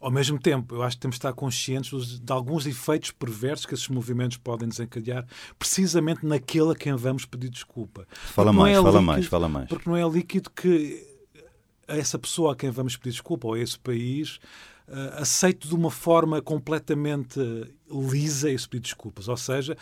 Ao 0.00 0.10
mesmo 0.10 0.38
tempo, 0.40 0.74
eu 0.74 0.82
acho 0.82 0.96
que 0.96 1.02
temos 1.02 1.16
de 1.16 1.18
estar 1.18 1.32
conscientes 1.34 2.18
de 2.18 2.32
alguns 2.32 2.66
efeitos 2.66 3.10
perversos 3.10 3.66
que 3.66 3.74
esses 3.74 3.88
movimentos 3.88 4.38
podem 4.38 4.66
desencadear, 4.68 5.26
precisamente 5.58 6.24
naquele 6.26 6.72
a 6.72 6.74
quem 6.74 6.94
vamos 6.96 7.26
pedir 7.26 7.50
desculpa. 7.50 8.06
Fala 8.10 8.50
Porque 8.50 8.62
mais, 8.62 8.72
é 8.72 8.76
fala 8.82 8.88
líquido- 8.92 9.06
mais, 9.06 9.26
fala 9.26 9.48
mais. 9.48 9.68
Porque 9.68 9.88
não 9.88 9.96
é 9.96 10.08
líquido 10.08 10.50
que 10.50 11.06
essa 11.98 12.18
pessoa 12.18 12.52
a 12.52 12.56
quem 12.56 12.70
vamos 12.70 12.96
pedir 12.96 13.10
desculpa, 13.12 13.48
ou 13.48 13.54
a 13.54 13.58
esse 13.58 13.78
país, 13.78 14.38
eh, 14.88 15.14
aceite 15.18 15.68
de 15.68 15.74
uma 15.74 15.90
forma 15.90 16.40
completamente 16.42 17.38
lisa 17.90 18.50
esse 18.50 18.68
pedido 18.68 18.84
de 18.84 18.88
desculpas. 18.90 19.28
Ou 19.28 19.36
seja, 19.36 19.76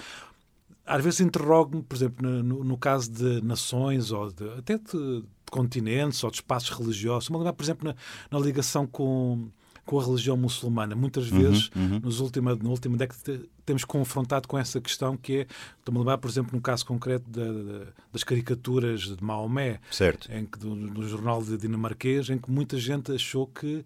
às 0.86 1.04
vezes 1.04 1.20
interrogo-me, 1.20 1.82
por 1.82 1.96
exemplo, 1.96 2.26
no, 2.28 2.64
no- 2.64 2.78
caso 2.78 3.10
de 3.10 3.42
nações 3.42 4.10
ou 4.10 4.30
de- 4.32 4.48
até 4.58 4.78
de, 4.78 4.84
de 5.20 5.24
continentes 5.50 6.22
ou 6.24 6.30
de 6.30 6.36
espaços 6.38 6.70
religiosos. 6.70 7.28
Lembrar, 7.28 7.52
por 7.52 7.62
exemplo, 7.62 7.88
na, 7.88 7.94
na 8.30 8.44
ligação 8.44 8.86
com, 8.86 9.48
com 9.84 10.00
a 10.00 10.04
religião 10.04 10.36
muçulmana. 10.36 10.94
Muitas 10.96 11.28
Uhum, 11.30 11.42
vezes, 11.42 11.70
nos 12.02 12.20
última, 12.20 12.54
na 12.56 12.70
última 12.70 12.96
década, 12.96 13.42
temos 13.68 13.84
confrontado 13.84 14.48
com 14.48 14.58
essa 14.58 14.80
questão 14.80 15.16
que 15.16 15.38
é, 15.38 15.46
estou-me 15.78 15.98
a 15.98 16.00
lembrar, 16.00 16.18
por 16.18 16.28
exemplo, 16.28 16.56
no 16.56 16.60
caso 16.60 16.84
concreto 16.84 17.28
da- 17.30 17.44
da- 17.44 17.86
das 18.12 18.24
caricaturas 18.24 19.02
de 19.02 19.22
Maomé, 19.22 19.78
Certo. 19.90 20.30
em 20.32 20.44
que, 20.44 20.58
do, 20.58 20.74
no 20.74 21.06
jornal 21.08 21.42
de 21.42 21.56
dinamarquês, 21.56 22.28
em 22.30 22.38
que 22.38 22.50
muita 22.50 22.76
gente 22.78 23.12
achou 23.12 23.46
que, 23.46 23.84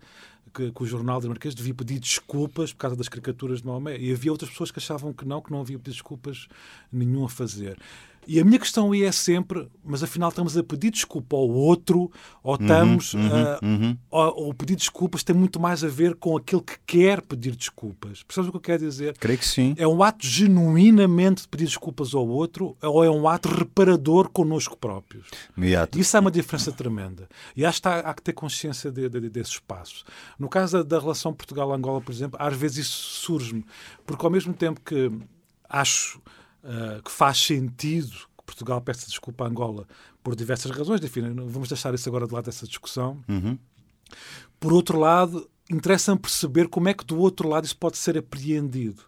que, 0.54 0.70
que 0.70 0.82
o 0.82 0.86
jornal 0.86 1.18
dinamarquês 1.20 1.54
devia 1.54 1.74
pedir 1.74 1.98
desculpas 1.98 2.72
por 2.72 2.78
causa 2.78 2.96
das 2.96 3.08
caricaturas 3.08 3.60
de 3.60 3.66
Maomé. 3.66 3.98
E 3.98 4.12
havia 4.12 4.30
outras 4.30 4.50
pessoas 4.50 4.70
que 4.70 4.78
achavam 4.78 5.12
que 5.12 5.24
não, 5.24 5.40
que 5.40 5.50
não 5.50 5.60
havia 5.60 5.78
pedido 5.78 5.92
desculpas 5.94 6.46
nenhum 6.92 7.24
a 7.24 7.28
fazer. 7.28 7.76
E 8.26 8.38
a 8.38 8.44
minha 8.44 8.58
questão 8.58 8.92
aí 8.92 9.02
é 9.02 9.10
sempre, 9.10 9.68
mas 9.84 10.02
afinal 10.02 10.28
estamos 10.28 10.56
a 10.56 10.62
pedir 10.62 10.90
desculpa 10.90 11.36
ao 11.36 11.48
outro 11.48 12.10
ou 12.42 12.54
estamos 12.54 13.14
a, 13.14 13.64
uhum. 13.64 13.96
ou, 14.10 14.46
ou 14.46 14.54
pedir 14.54 14.76
desculpas 14.76 15.24
tem 15.24 15.34
muito 15.34 15.58
mais 15.58 15.82
a 15.82 15.88
ver 15.88 16.14
com 16.14 16.36
aquele 16.36 16.62
que 16.62 16.78
quer 16.86 17.20
pedir 17.20 17.56
desculpas. 17.56 18.22
Percebes 18.22 18.48
o 18.48 18.52
que 18.52 18.56
eu 18.56 18.60
quero 18.60 18.78
dizer? 18.78 19.16
Creio 19.18 19.38
que 19.38 19.46
sim. 19.46 19.74
É 19.76 19.86
um 19.86 20.02
ato 20.02 20.26
genuinamente 20.26 21.42
de 21.42 21.48
pedir 21.48 21.64
desculpas 21.64 22.14
ao 22.14 22.26
outro 22.26 22.76
ou 22.80 23.04
é 23.04 23.10
um 23.10 23.28
ato 23.28 23.48
reparador 23.48 24.28
connosco 24.30 24.76
próprios? 24.76 25.26
Imediato. 25.56 25.98
Isso 25.98 26.16
é 26.16 26.20
uma 26.20 26.30
diferença 26.30 26.70
tremenda. 26.70 27.28
E 27.56 27.64
acho 27.64 27.82
que 27.82 27.88
há, 27.88 27.98
há 28.00 28.14
que 28.14 28.22
ter 28.22 28.32
consciência 28.32 28.90
de, 28.90 29.08
de, 29.08 29.28
desses 29.28 29.58
passos. 29.58 30.04
No 30.38 30.48
caso 30.48 30.78
da, 30.78 30.82
da 30.82 31.00
relação 31.00 31.32
Portugal-Angola, 31.32 32.00
por 32.00 32.12
exemplo, 32.12 32.38
às 32.40 32.56
vezes 32.56 32.86
isso 32.86 33.20
surge-me, 33.20 33.64
porque 34.06 34.24
ao 34.24 34.30
mesmo 34.30 34.54
tempo 34.54 34.80
que 34.80 35.10
acho 35.68 36.20
ah, 36.64 37.00
que 37.04 37.10
faz 37.10 37.38
sentido 37.38 38.10
que 38.10 38.44
Portugal 38.44 38.80
peça 38.80 39.06
desculpa 39.06 39.44
a 39.44 39.48
Angola 39.48 39.86
por 40.22 40.36
diversas 40.36 40.70
razões, 40.70 41.02
enfim, 41.02 41.22
vamos 41.46 41.68
deixar 41.68 41.92
isso 41.94 42.08
agora 42.08 42.26
de 42.26 42.32
lado 42.32 42.44
dessa 42.44 42.66
discussão. 42.66 43.22
Uhum. 43.28 43.58
Por 44.60 44.72
outro 44.72 44.98
lado, 44.98 45.48
interessa-me 45.68 46.18
perceber 46.18 46.68
como 46.68 46.88
é 46.88 46.94
que 46.94 47.04
do 47.04 47.18
outro 47.18 47.48
lado 47.48 47.64
isso 47.64 47.76
pode 47.76 47.98
ser 47.98 48.16
apreendido. 48.16 49.02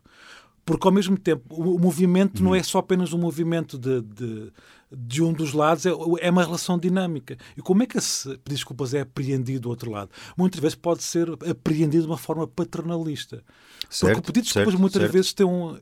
Porque, 0.65 0.87
ao 0.87 0.93
mesmo 0.93 1.19
tempo, 1.19 1.55
o, 1.55 1.79
movimento 1.79 2.43
não 2.43 2.55
é 2.55 2.63
só 2.63 2.79
apenas 2.79 3.13
um 3.13 3.19
movimento 3.19 3.79
de, 3.79 4.01
de, 4.01 4.53
de 4.91 5.23
um 5.23 5.31
dos 5.31 5.53
lados, 5.53 5.85
é, 5.85 5.91
é 6.21 6.31
uma 6.31 6.43
relação 6.43 6.79
dinâmica. 6.79 7.37
E 7.55 7.61
como 7.61 7.83
é 7.83 7.87
que 7.87 7.99
esse 7.99 8.31
pedir 8.39 8.55
desculpas 8.57 8.95
é 8.95 9.03
apreendido 9.03 9.61
do 9.61 9.69
outro 9.69 9.91
lado? 9.91 10.11
Muitas 10.39 10.61
vezes 10.61 10.75
pode 10.75 11.03
ser 11.03 11.29
apreendido 11.31 12.05
de 12.05 12.09
uma 12.11 12.17
forma 12.17 12.47
paternalista. 12.47 13.45
Porque 13.81 13.95
Certo, 13.95 14.19
o 14.19 14.23
pedir 14.23 14.41
desculpas 14.41 14.73
certo, 14.73 14.81
muitas 14.81 15.03
certo. 15.03 15.13
vezes 15.13 15.33
tem 15.35 15.45
um, 15.45 15.79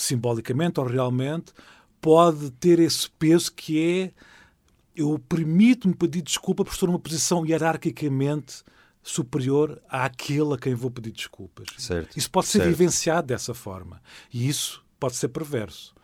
simbolicamente 0.00 0.80
ou 0.80 0.86
realmente, 0.86 1.52
pode 2.00 2.50
ter 2.52 2.78
esse 2.78 3.08
peso 3.10 3.52
que 3.52 3.78
é 3.78 4.12
eu 4.96 5.18
permito-me 5.18 5.94
pedir 5.94 6.22
desculpa 6.22 6.64
por 6.64 6.72
estou 6.72 6.88
numa 6.88 6.98
posição 6.98 7.46
hierarquicamente 7.46 8.62
superior 9.02 9.80
àquele 9.88 10.54
a 10.54 10.58
quem 10.58 10.74
vou 10.74 10.90
pedir 10.90 11.12
desculpas. 11.12 11.68
Certo, 11.78 12.16
Isso 12.18 12.30
pode 12.30 12.48
ser 12.48 12.58
certo. 12.58 12.68
vivenciado 12.68 13.26
dessa 13.28 13.54
forma. 13.54 14.02
E 14.32 14.46
isso 14.48 14.84
pode 14.98 15.16
ser 15.16 15.28
perverso. 15.28 15.94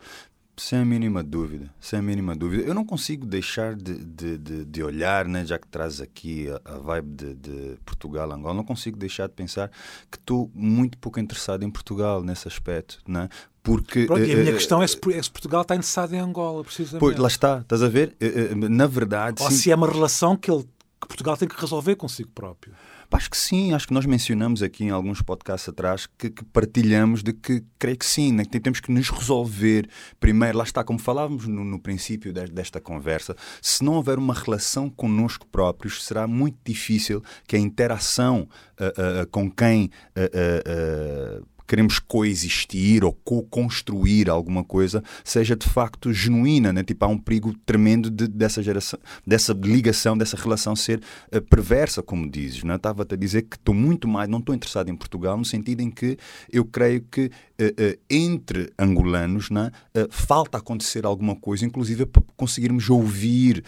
Sem 0.59 0.79
a 0.79 0.85
mínima 0.85 1.21
dúvida, 1.23 1.69
sem 1.79 1.99
a 1.99 2.01
mínima 2.01 2.35
dúvida. 2.35 2.63
Eu 2.63 2.73
não 2.73 2.83
consigo 2.83 3.27
deixar 3.27 3.75
de, 3.75 4.03
de, 4.03 4.37
de, 4.39 4.65
de 4.65 4.83
olhar, 4.83 5.27
né, 5.27 5.45
já 5.45 5.59
que 5.59 5.67
traz 5.67 6.01
aqui 6.01 6.47
a, 6.49 6.73
a 6.73 6.77
vibe 6.79 7.09
de, 7.15 7.33
de, 7.35 7.77
Portugal, 7.85 8.31
Angola, 8.31 8.55
não 8.55 8.63
consigo 8.63 8.97
deixar 8.97 9.27
de 9.27 9.33
pensar 9.33 9.69
que 10.09 10.17
estou 10.17 10.49
muito 10.55 10.97
pouco 10.97 11.19
interessado 11.19 11.63
em 11.63 11.69
Portugal 11.69 12.23
nesse 12.23 12.47
aspecto, 12.47 12.99
né? 13.07 13.29
Porque, 13.61 14.05
Pronto, 14.05 14.23
e 14.23 14.33
a 14.33 14.35
minha 14.37 14.51
uh, 14.51 14.55
questão 14.55 14.81
é 14.81 14.87
se, 14.87 14.97
é 15.13 15.21
se, 15.21 15.29
Portugal 15.29 15.61
está 15.61 15.75
interessado 15.75 16.13
em 16.13 16.19
Angola, 16.19 16.63
precisamente. 16.63 17.01
Pois, 17.01 17.17
lá 17.17 17.27
está, 17.27 17.59
estás 17.59 17.83
a 17.83 17.89
ver? 17.89 18.15
Uh, 18.19 18.69
na 18.69 18.87
verdade. 18.87 19.43
Ou 19.43 19.51
sim. 19.51 19.57
se 19.57 19.71
é 19.71 19.75
uma 19.75 19.91
relação 19.91 20.35
que, 20.35 20.49
ele, 20.49 20.63
que 20.99 21.07
Portugal 21.07 21.37
tem 21.37 21.47
que 21.47 21.59
resolver 21.59 21.95
consigo 21.95 22.29
próprio. 22.33 22.73
Acho 23.09 23.29
que 23.29 23.37
sim, 23.37 23.73
acho 23.73 23.87
que 23.87 23.93
nós 23.93 24.05
mencionamos 24.05 24.61
aqui 24.61 24.83
em 24.83 24.89
alguns 24.89 25.21
podcasts 25.21 25.69
atrás 25.69 26.07
que, 26.17 26.29
que 26.29 26.43
partilhamos 26.45 27.23
de 27.23 27.31
que 27.33 27.63
creio 27.79 27.97
que 27.97 28.05
sim, 28.05 28.33
né? 28.33 28.43
que 28.43 28.59
temos 28.59 28.79
que 28.79 28.91
nos 28.91 29.09
resolver 29.09 29.89
primeiro, 30.19 30.57
lá 30.57 30.63
está, 30.63 30.83
como 30.83 30.99
falávamos 30.99 31.47
no, 31.47 31.63
no 31.63 31.79
princípio 31.79 32.33
de, 32.33 32.45
desta 32.47 32.81
conversa, 32.81 33.35
se 33.61 33.83
não 33.83 33.93
houver 33.93 34.17
uma 34.17 34.33
relação 34.33 34.89
connosco 34.89 35.47
próprios, 35.47 36.03
será 36.03 36.27
muito 36.27 36.57
difícil 36.65 37.23
que 37.47 37.55
a 37.55 37.59
interação 37.59 38.47
uh, 38.79 39.23
uh, 39.23 39.27
com 39.27 39.49
quem 39.49 39.89
uh, 40.15 41.47
queremos 41.67 41.99
coexistir 41.99 43.03
ou 43.03 43.11
co-construir 43.11 44.29
alguma 44.29 44.63
coisa 44.63 45.03
seja 45.23 45.55
de 45.55 45.67
facto 45.67 46.13
genuína, 46.13 46.71
né? 46.71 46.83
tipo 46.83 47.03
há 47.03 47.07
um 47.07 47.17
perigo 47.17 47.53
tremendo 47.65 48.09
de, 48.09 48.27
dessa 48.27 48.63
geração, 48.63 48.99
dessa 49.25 49.53
ligação, 49.53 50.17
dessa 50.17 50.37
relação 50.37 50.75
ser 50.75 51.01
uh, 51.33 51.41
perversa, 51.41 52.01
como 52.01 52.29
dizes. 52.29 52.63
Né? 52.63 52.75
Estava-te 52.75 53.13
a 53.13 53.17
dizer 53.17 53.43
que 53.43 53.57
estou 53.57 53.75
muito 53.75 54.07
mais, 54.07 54.29
não 54.29 54.39
estou 54.39 54.55
interessado 54.55 54.89
em 54.89 54.95
Portugal 54.95 55.37
no 55.37 55.45
sentido 55.45 55.81
em 55.81 55.91
que 55.91 56.17
eu 56.51 56.63
creio 56.63 57.01
que 57.11 57.25
uh, 57.25 57.29
uh, 57.29 57.99
entre 58.09 58.71
angolanos 58.79 59.49
né, 59.49 59.71
falta 60.09 60.57
acontecer 60.57 61.05
alguma 61.05 61.35
coisa, 61.35 61.65
inclusive 61.65 62.05
para 62.05 62.23
conseguirmos 62.35 62.89
ouvir, 62.89 63.63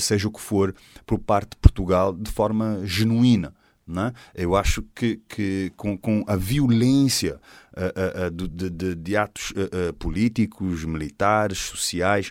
seja 0.00 0.28
o 0.28 0.30
que 0.30 0.40
for, 0.40 0.74
por 1.06 1.18
parte 1.18 1.50
de 1.50 1.56
Portugal 1.56 2.12
de 2.12 2.30
forma 2.30 2.80
genuína. 2.84 3.54
Né? 3.90 4.12
Eu 4.34 4.54
acho 4.54 4.82
que, 4.94 5.20
que 5.28 5.72
com, 5.76 5.98
com 5.98 6.22
a 6.28 6.36
violência 6.36 7.40
uh, 7.76 8.28
uh, 8.28 8.30
de, 8.30 8.70
de, 8.70 8.94
de, 8.94 9.16
atos 9.16 9.50
uh, 9.50 9.92
políticos, 9.94 10.84
militares, 10.84 11.58
sociais 11.58 12.30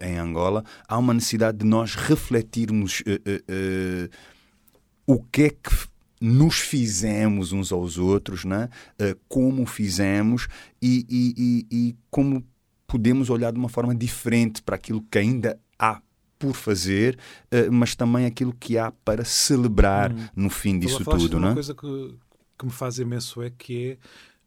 em 0.00 0.16
Angola, 0.16 0.64
há 0.88 0.96
uma 0.96 1.12
necessidade 1.12 1.58
de 1.58 1.66
nós 1.66 1.94
refletirmos 1.94 3.02
o 5.06 5.22
que 5.24 5.42
é 5.42 5.50
que 5.50 5.88
nos 6.20 6.58
fizemos 6.58 7.52
uns 7.52 7.72
aos 7.72 7.98
outros, 7.98 8.44
né? 8.44 8.68
como 9.28 9.66
fizemos 9.66 10.48
e, 10.80 11.06
e, 11.08 11.34
e, 11.36 11.88
e 11.88 11.96
como 12.10 12.44
podemos 12.86 13.28
olhar 13.30 13.52
de 13.52 13.58
uma 13.58 13.68
forma 13.68 13.94
diferente 13.94 14.62
para 14.62 14.76
aquilo 14.76 15.02
que 15.10 15.18
ainda 15.18 15.58
há 15.78 16.00
por 16.40 16.54
fazer, 16.54 17.18
uh, 17.52 17.70
mas 17.70 17.94
também 17.94 18.24
aquilo 18.24 18.52
que 18.58 18.78
há 18.78 18.90
para 18.90 19.24
celebrar 19.24 20.10
hum. 20.10 20.28
no 20.34 20.50
fim 20.50 20.78
disso 20.78 21.04
tudo. 21.04 21.36
Uma 21.36 21.40
não 21.40 21.50
é? 21.50 21.54
coisa 21.54 21.74
que, 21.74 22.14
que 22.58 22.64
me 22.64 22.72
faz 22.72 22.98
imenso 22.98 23.42
é 23.42 23.50
que 23.50 23.90
é 23.90 23.98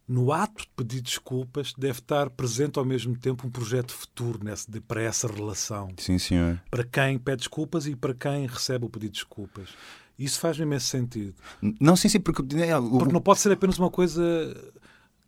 no 0.06 0.32
ato 0.32 0.64
de 0.64 0.68
pedir 0.76 1.00
desculpas 1.00 1.72
deve 1.78 2.00
estar 2.00 2.28
presente 2.28 2.78
ao 2.78 2.84
mesmo 2.84 3.16
tempo 3.16 3.46
um 3.46 3.50
projeto 3.50 3.94
futuro 3.94 4.38
de, 4.68 4.80
para 4.80 5.00
essa 5.00 5.26
relação. 5.28 5.88
Sim, 5.96 6.18
senhor. 6.18 6.60
Para 6.70 6.84
quem 6.84 7.16
pede 7.16 7.38
desculpas 7.38 7.86
e 7.86 7.94
para 7.94 8.12
quem 8.12 8.46
recebe 8.46 8.84
o 8.84 8.90
pedido 8.90 9.12
de 9.12 9.20
desculpas. 9.20 9.70
Isso 10.18 10.38
faz-me 10.40 10.64
imenso 10.64 10.86
sentido. 10.86 11.34
Não, 11.80 11.96
sim, 11.96 12.08
sim, 12.08 12.20
porque... 12.20 12.42
É, 12.56 12.76
o... 12.76 12.98
Porque 12.98 13.12
não 13.12 13.20
pode 13.20 13.40
ser 13.40 13.52
apenas 13.52 13.78
uma 13.78 13.90
coisa 13.90 14.22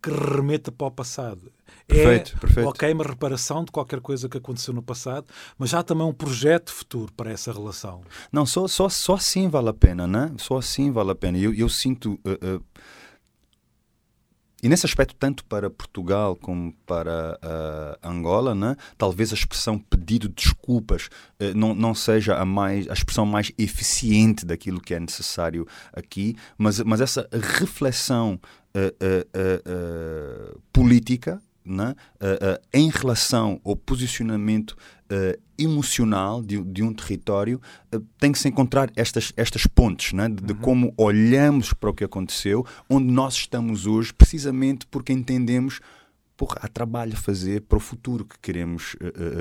que 0.07 0.35
remeta 0.35 0.71
para 0.71 0.87
o 0.87 0.91
passado. 0.91 1.51
Perfeito, 1.85 2.33
é, 2.35 2.39
perfeito. 2.39 2.69
ok, 2.69 2.93
uma 2.93 3.03
reparação 3.03 3.63
de 3.63 3.71
qualquer 3.71 4.01
coisa 4.01 4.27
que 4.27 4.37
aconteceu 4.37 4.73
no 4.73 4.81
passado, 4.81 5.27
mas 5.57 5.69
já 5.69 5.81
também 5.83 6.05
um 6.05 6.13
projeto 6.13 6.71
futuro 6.71 7.11
para 7.13 7.31
essa 7.31 7.51
relação. 7.51 8.01
Não, 8.31 8.45
só, 8.45 8.67
só, 8.67 8.89
só 8.89 9.15
assim 9.15 9.47
vale 9.47 9.69
a 9.69 9.73
pena, 9.73 10.05
né? 10.05 10.31
Só 10.37 10.57
assim 10.57 10.91
vale 10.91 11.11
a 11.11 11.15
pena. 11.15 11.37
Eu, 11.37 11.53
eu 11.53 11.69
sinto. 11.69 12.19
Uh, 12.25 12.57
uh, 12.57 12.63
e 14.61 14.67
nesse 14.67 14.85
aspecto, 14.85 15.15
tanto 15.15 15.45
para 15.45 15.69
Portugal 15.69 16.35
como 16.35 16.73
para 16.85 17.39
uh, 17.43 18.07
Angola, 18.07 18.55
né? 18.55 18.75
talvez 18.97 19.31
a 19.31 19.35
expressão 19.35 19.77
pedido 19.77 20.27
de 20.27 20.35
desculpas 20.35 21.09
uh, 21.39 21.55
não, 21.55 21.75
não 21.75 21.93
seja 21.93 22.35
a, 22.35 22.45
mais, 22.45 22.89
a 22.89 22.93
expressão 22.93 23.25
mais 23.25 23.51
eficiente 23.57 24.45
daquilo 24.45 24.81
que 24.81 24.95
é 24.95 24.99
necessário 24.99 25.67
aqui, 25.93 26.35
mas, 26.57 26.79
mas 26.79 27.01
essa 27.01 27.29
reflexão 27.31 28.39
uh, 28.75 30.61
política 30.73 31.39
né, 31.67 31.95
uh, 32.21 32.25
uh, 32.25 32.67
em 32.73 32.89
relação 32.89 33.59
ao 33.63 33.75
posicionamento 33.75 34.71
uh, 34.71 35.39
emocional 35.57 36.41
de, 36.41 36.63
de, 36.63 36.83
um 36.83 36.93
território, 36.93 37.59
tem 38.19 38.31
que 38.31 38.37
se 38.37 38.47
encontrar 38.47 38.91
estas, 38.95 39.33
estas 39.35 39.65
pontes 39.65 40.13
né, 40.13 40.29
de, 40.29 40.35
de 40.35 40.53
uhum. 40.53 40.59
como 40.59 40.93
olhamos 40.97 41.73
para 41.73 41.89
o 41.89 41.93
que 41.93 42.03
aconteceu, 42.03 42.65
onde 42.89 43.11
nós 43.11 43.33
estamos 43.33 43.87
hoje, 43.87 44.13
precisamente 44.13 44.85
porque 44.85 45.11
entendemos 45.11 45.79
porra, 46.35 46.57
há 46.61 46.67
trabalho 46.67 47.13
a 47.13 47.17
fazer 47.17 47.61
para 47.61 47.77
o 47.77 47.81
futuro 47.81 48.23
que 48.23 48.37
queremos 48.39 48.95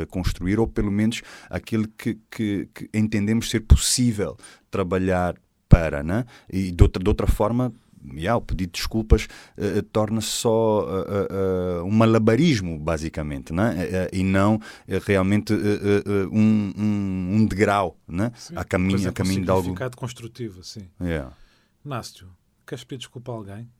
construir, 0.09 0.59
ou 0.59 0.67
pelo 0.67 0.91
menos 0.91 1.21
aquele 1.51 1.87
que, 1.89 2.19
que, 2.31 2.71
que 2.73 2.89
entendemos 2.95 3.51
ser 3.51 3.61
possível 3.61 4.35
trabalhar 4.71 5.37
para, 5.69 6.03
né? 6.03 6.25
e 6.51 6.71
de 6.71 6.83
outra, 6.83 7.03
de 7.03 7.09
outra 7.11 7.27
forma 7.27 7.71
yeah, 8.15 8.37
o 8.37 8.41
pedido 8.41 8.71
de 8.71 8.79
desculpas 8.79 9.27
uh, 9.57 9.83
torna-se 9.85 10.29
só 10.29 10.85
uh, 10.85 11.83
uh, 11.83 11.85
um 11.85 11.91
malabarismo, 11.91 12.79
basicamente, 12.79 13.53
né? 13.53 14.09
e 14.13 14.23
não 14.23 14.61
realmente 15.05 15.53
um, 15.53 16.73
um, 16.77 17.37
um, 17.37 17.47
degrau 17.47 17.97
né? 18.07 18.33
a 18.55 18.65
caminho, 18.65 19.09
a 19.09 19.13
caminho 19.13 19.45
de 19.45 19.51
algo. 19.51 19.63
significado 19.63 19.97
construtivo, 19.97 20.63
sim. 20.63 20.89
Yeah. 21.01 21.33
Nácio, 21.85 22.29
queres 22.67 22.85
pedir 22.85 22.99
desculpa 22.99 23.33
a 23.33 23.35
alguém? 23.35 23.71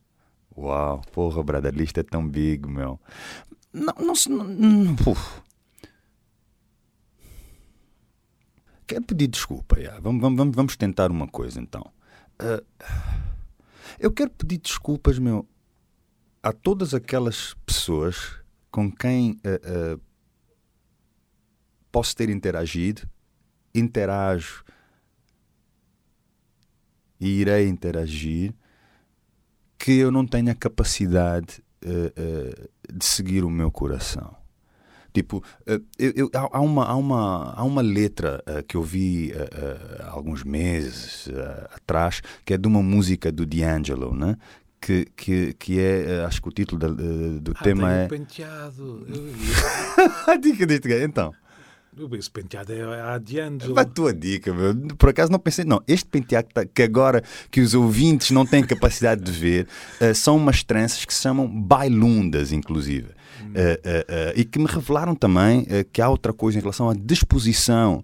Uau, 0.57 1.01
porra, 1.11 1.43
brother, 1.43 1.73
a 1.73 1.77
lista 1.77 1.99
é 1.99 2.03
tão 2.03 2.27
big, 2.27 2.67
meu. 2.67 2.99
Não, 3.71 3.93
não, 3.99 4.13
não, 4.29 4.43
não 4.45 4.95
Quero 8.87 9.03
pedir 9.03 9.27
desculpa, 9.27 9.77
yeah. 9.77 9.99
vamos, 9.99 10.21
vamos, 10.21 10.55
vamos 10.55 10.75
tentar 10.77 11.11
uma 11.11 11.27
coisa 11.27 11.59
então. 11.59 11.91
Uh, 12.41 12.63
eu 13.99 14.11
quero 14.11 14.31
pedir 14.31 14.57
desculpas, 14.57 15.19
meu, 15.19 15.47
a 16.41 16.51
todas 16.51 16.93
aquelas 16.93 17.53
pessoas 17.65 18.39
com 18.71 18.91
quem 18.91 19.31
uh, 19.31 19.95
uh, 19.95 20.01
posso 21.91 22.15
ter 22.15 22.29
interagido, 22.29 23.09
interajo 23.73 24.63
e 27.19 27.27
irei 27.41 27.67
interagir, 27.67 28.53
que 29.77 29.93
eu 29.93 30.11
não 30.11 30.25
tenho 30.25 30.51
a 30.51 30.55
capacidade 30.55 31.63
uh, 31.83 32.93
de 32.93 33.05
seguir 33.05 33.43
o 33.43 33.49
meu 33.49 33.71
coração. 33.71 34.35
Tipo, 35.17 35.43
eu, 35.65 35.81
eu, 35.97 36.29
há, 36.31 36.61
uma, 36.61 36.85
há, 36.85 36.95
uma, 36.95 37.53
há 37.55 37.63
uma 37.63 37.81
letra 37.81 38.43
uh, 38.47 38.63
que 38.63 38.77
eu 38.77 38.83
vi 38.83 39.31
uh, 39.31 39.35
uh, 39.35 40.11
alguns 40.11 40.43
meses 40.43 41.27
atrás, 41.73 42.21
que 42.45 42.53
é 42.53 42.57
de 42.57 42.67
uma 42.67 42.83
música 42.83 43.31
do 43.31 43.47
D'Angelo, 43.47 44.15
né? 44.15 44.37
Que, 44.79 45.07
que, 45.15 45.53
que 45.53 45.79
é, 45.79 46.23
acho 46.23 46.39
que 46.39 46.49
o 46.49 46.51
título 46.51 46.93
do, 46.93 47.39
do 47.39 47.51
ah, 47.55 47.63
tema 47.63 47.91
é. 47.91 48.07
penteado. 48.07 49.07
a 50.27 50.35
dica 50.35 50.67
deste 50.67 50.87
gajo, 50.87 51.03
então. 51.03 51.33
Esse 52.15 52.29
penteado 52.29 52.71
é 52.71 53.01
a 53.01 53.17
D'Angelo. 53.17 53.79
A 53.79 53.83
tua 53.83 54.13
dica, 54.13 54.53
meu. 54.53 54.75
Por 54.99 55.09
acaso 55.09 55.31
não 55.31 55.39
pensei, 55.39 55.65
não. 55.65 55.81
Este 55.87 56.05
penteado 56.05 56.49
tá, 56.53 56.63
que 56.63 56.83
agora 56.83 57.23
que 57.49 57.59
os 57.59 57.73
ouvintes 57.73 58.29
não 58.29 58.45
têm 58.45 58.63
capacidade 58.63 59.23
de 59.23 59.31
ver, 59.31 59.67
são 60.13 60.37
umas 60.37 60.61
tranças 60.63 61.03
que 61.03 61.13
se 61.13 61.23
chamam 61.23 61.47
bailundas, 61.47 62.51
inclusive. 62.51 63.16
Uh, 63.57 63.59
uh, 63.59 64.39
e 64.39 64.45
que 64.45 64.59
me 64.59 64.67
revelaram 64.67 65.15
também 65.15 65.65
que 65.91 65.99
há 65.99 66.07
outra 66.07 66.31
coisa 66.31 66.59
em 66.59 66.61
relação 66.61 66.89
à 66.89 66.93
disposição 66.93 68.03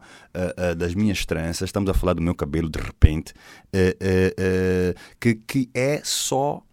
das 0.75 0.95
minhas 0.95 1.27
tranças. 1.27 1.69
Estamos 1.69 1.87
a 1.91 1.93
falar 1.93 2.13
do 2.13 2.21
meu 2.23 2.33
cabelo 2.33 2.67
de 2.67 2.79
repente, 2.79 3.33
que, 5.19 5.35
que 5.35 5.69
é 5.75 6.01
só 6.03 6.63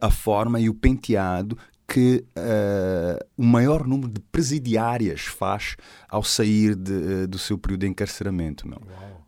a 0.00 0.10
forma 0.10 0.58
e 0.58 0.70
o 0.70 0.74
penteado 0.74 1.58
que 1.86 2.24
uh, 2.36 3.24
o 3.36 3.44
maior 3.44 3.86
número 3.86 4.10
de 4.10 4.20
presidiárias 4.20 5.22
faz 5.22 5.76
ao 6.08 6.22
sair 6.22 6.74
de, 6.74 7.26
do 7.26 7.38
seu 7.38 7.58
período 7.58 7.80
de 7.82 7.88
encarceramento. 7.88 8.66
Meu. 8.66 8.80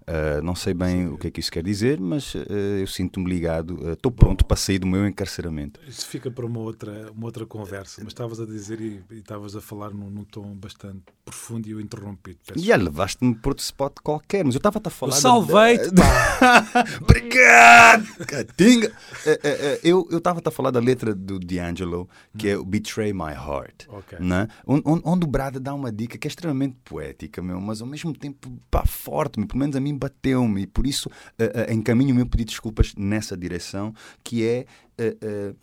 Uh, 0.08 0.40
não 0.40 0.54
sei 0.54 0.72
bem 0.72 1.08
o 1.08 1.18
que 1.18 1.26
é 1.26 1.30
que 1.32 1.40
isso 1.40 1.50
quer 1.50 1.64
dizer, 1.64 1.98
mas 2.00 2.32
uh, 2.36 2.38
eu 2.80 2.86
sinto-me 2.86 3.28
ligado. 3.28 3.90
Estou 3.90 4.12
pronto 4.12 4.42
Bom, 4.42 4.46
para 4.46 4.56
sair 4.56 4.78
do 4.78 4.86
meu 4.86 5.04
encarceramento. 5.04 5.80
Isso 5.88 6.06
fica 6.06 6.30
para 6.30 6.46
uma 6.46 6.60
outra, 6.60 7.10
uma 7.10 7.26
outra 7.26 7.44
conversa, 7.44 8.00
mas 8.04 8.12
estavas 8.12 8.38
a 8.38 8.46
dizer 8.46 8.80
e 8.80 9.02
estavas 9.10 9.56
a 9.56 9.60
falar 9.60 9.90
num, 9.90 10.08
num, 10.08 10.22
tom 10.22 10.54
bastante 10.54 11.02
profundo 11.24 11.66
e 11.66 11.72
eu 11.72 11.80
interrompi. 11.80 12.38
E 12.54 12.60
yeah, 12.60 12.82
levaste-me 12.82 13.34
por 13.34 13.50
outro 13.50 13.64
spot 13.64 13.94
qualquer, 14.00 14.44
mas 14.44 14.54
eu 14.54 14.58
estava-te 14.58 14.86
a 14.86 14.90
falar. 14.90 15.16
Eu 15.16 15.20
salvei-te! 15.20 15.90
Obrigado! 17.02 18.06
Catinga! 18.26 18.88
Uh, 18.88 19.78
eu 19.82 20.08
estava-te 20.12 20.46
a 20.46 20.52
falar 20.52 20.70
da 20.70 20.78
letra 20.78 21.16
do 21.16 21.40
D'Angelo, 21.40 22.08
que 22.38 22.50
é 22.50 22.62
Betray 22.62 23.12
My 23.12 23.32
Heart. 23.32 23.88
Okay. 23.88 24.20
Né? 24.20 24.46
Onde, 24.64 25.02
onde 25.04 25.24
o 25.24 25.28
Brada 25.28 25.58
dá 25.58 25.74
uma 25.74 25.90
dica 25.90 26.16
que 26.16 26.28
é 26.28 26.30
extremamente 26.30 26.76
poética, 26.84 27.42
meu, 27.42 27.60
mas 27.60 27.80
ao 27.80 27.88
mesmo 27.88 28.12
tempo 28.12 28.56
pá, 28.70 28.86
forte, 28.86 29.44
pelo 29.44 29.58
menos 29.58 29.74
a 29.74 29.80
mim 29.80 29.95
bateu-me 29.96 30.62
e 30.62 30.66
por 30.66 30.86
isso 30.86 31.08
uh, 31.08 31.70
uh, 31.70 31.72
encaminho 31.72 32.12
o 32.12 32.16
meu 32.16 32.26
pedido 32.26 32.48
de 32.48 32.52
desculpas 32.52 32.94
nessa 32.96 33.36
direção, 33.36 33.94
que 34.22 34.44
é 34.44 34.66
uh, 35.00 35.56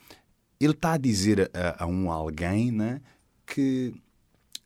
ele 0.59 0.73
está 0.73 0.93
a 0.93 0.97
dizer 0.97 1.51
a, 1.53 1.83
a, 1.83 1.87
um 1.87 2.11
alguém 2.11 2.71
né, 2.71 3.01
que 3.45 3.93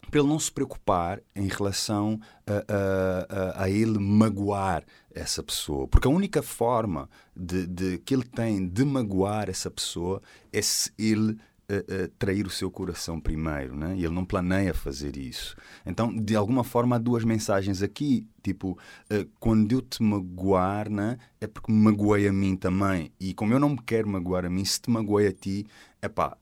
para 0.10 0.22
ele 0.22 0.30
não 0.30 0.40
se 0.40 0.52
preocupar 0.52 1.22
em 1.36 1.48
relação 1.48 2.20
a, 2.46 3.58
a, 3.58 3.64
a, 3.64 3.70
ele 3.70 4.00
magoar 4.00 4.84
essa 5.14 5.44
pessoa. 5.44 5.88
Porque 5.88 6.08
a 6.08 6.12
única 6.12 6.42
forma 6.42 7.10
de, 7.36 7.68
de, 7.68 7.98
que 8.00 8.14
ele 8.14 8.24
tem 8.24 8.68
de 8.68 8.86
magoar 8.86 9.50
essa 9.50 9.70
pessoa 9.70 10.22
é 10.54 10.62
se 10.62 10.92
ele 10.98 11.38
uh, 11.72 12.08
trair 12.18 12.46
o 12.46 12.50
seu 12.50 12.72
coração 12.72 13.20
primeiro, 13.20 13.76
né? 13.76 13.96
e 13.96 14.06
ele 14.06 14.14
não 14.14 14.26
planeia 14.26 14.74
fazer 14.74 15.18
isso. 15.18 15.56
Então, 15.86 16.16
de 16.16 16.36
alguma 16.36 16.64
forma, 16.64 16.96
há 16.96 17.00
duas 17.00 17.24
mensagens 17.24 17.82
aqui. 17.82 18.26
Tipo, 18.42 18.72
uh, 18.72 19.30
quando 19.40 19.72
eu 19.72 19.82
te 19.82 20.02
magoar, 20.02 20.90
né? 20.90 21.18
é 21.40 21.48
porque 21.48 21.72
me 21.72 21.80
magoei 21.80 22.28
a 22.28 22.34
mim 22.34 22.56
também. 22.56 23.12
E 23.20 23.34
como 23.34 23.54
eu 23.54 23.60
não 23.60 23.70
me 23.70 23.82
quero 23.86 24.08
magoar 24.08 24.46
a 24.46 24.50
mim, 24.50 24.64
se 24.64 24.82
te 24.82 24.90
magoei 24.90 25.28
a 25.28 25.34
ti, 25.34 25.66
é 26.02 26.08
pá, 26.08 26.38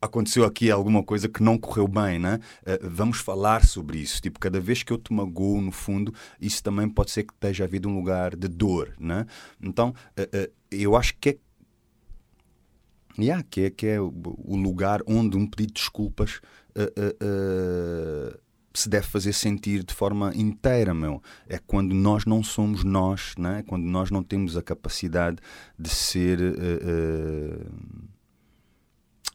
aconteceu 0.00 0.44
aqui 0.44 0.70
alguma 0.70 1.02
coisa 1.02 1.28
que 1.28 1.42
não 1.42 1.58
correu 1.58 1.88
bem, 1.88 2.18
né? 2.18 2.38
Uh, 2.62 2.88
vamos 2.88 3.18
falar 3.18 3.64
sobre 3.66 3.98
isso. 3.98 4.20
Tipo, 4.20 4.38
cada 4.38 4.60
vez 4.60 4.82
que 4.82 4.92
eu 4.92 4.98
te 4.98 5.12
magoo, 5.12 5.60
no 5.60 5.72
fundo, 5.72 6.12
isso 6.40 6.62
também 6.62 6.88
pode 6.88 7.10
ser 7.10 7.24
que 7.24 7.32
esteja 7.32 7.64
havido 7.64 7.88
um 7.88 7.94
lugar 7.94 8.36
de 8.36 8.48
dor, 8.48 8.94
né? 8.98 9.26
Então, 9.60 9.94
uh, 10.18 10.22
uh, 10.22 10.52
eu 10.70 10.96
acho 10.96 11.14
que 11.18 11.30
é 11.30 11.36
Yeah, 13.18 13.44
que 13.50 13.62
é, 13.62 13.70
que 13.70 13.86
é 13.86 14.00
o, 14.00 14.12
lugar 14.56 15.00
onde 15.06 15.36
um 15.36 15.46
pedido 15.46 15.72
de 15.72 15.80
desculpas 15.80 16.40
uh, 16.76 16.82
uh, 16.82 18.34
uh, 18.34 18.38
se 18.72 18.88
deve 18.88 19.06
fazer 19.08 19.32
sentir 19.32 19.82
de 19.82 19.92
forma 19.92 20.32
inteira, 20.36 20.94
meu. 20.94 21.20
É 21.48 21.58
quando 21.58 21.94
nós 21.94 22.24
não 22.24 22.44
somos 22.44 22.84
nós, 22.84 23.34
né? 23.36 23.64
quando 23.66 23.84
nós 23.84 24.10
não 24.10 24.22
temos 24.22 24.56
a 24.56 24.62
capacidade 24.62 25.38
de 25.76 25.88
ser 25.88 26.38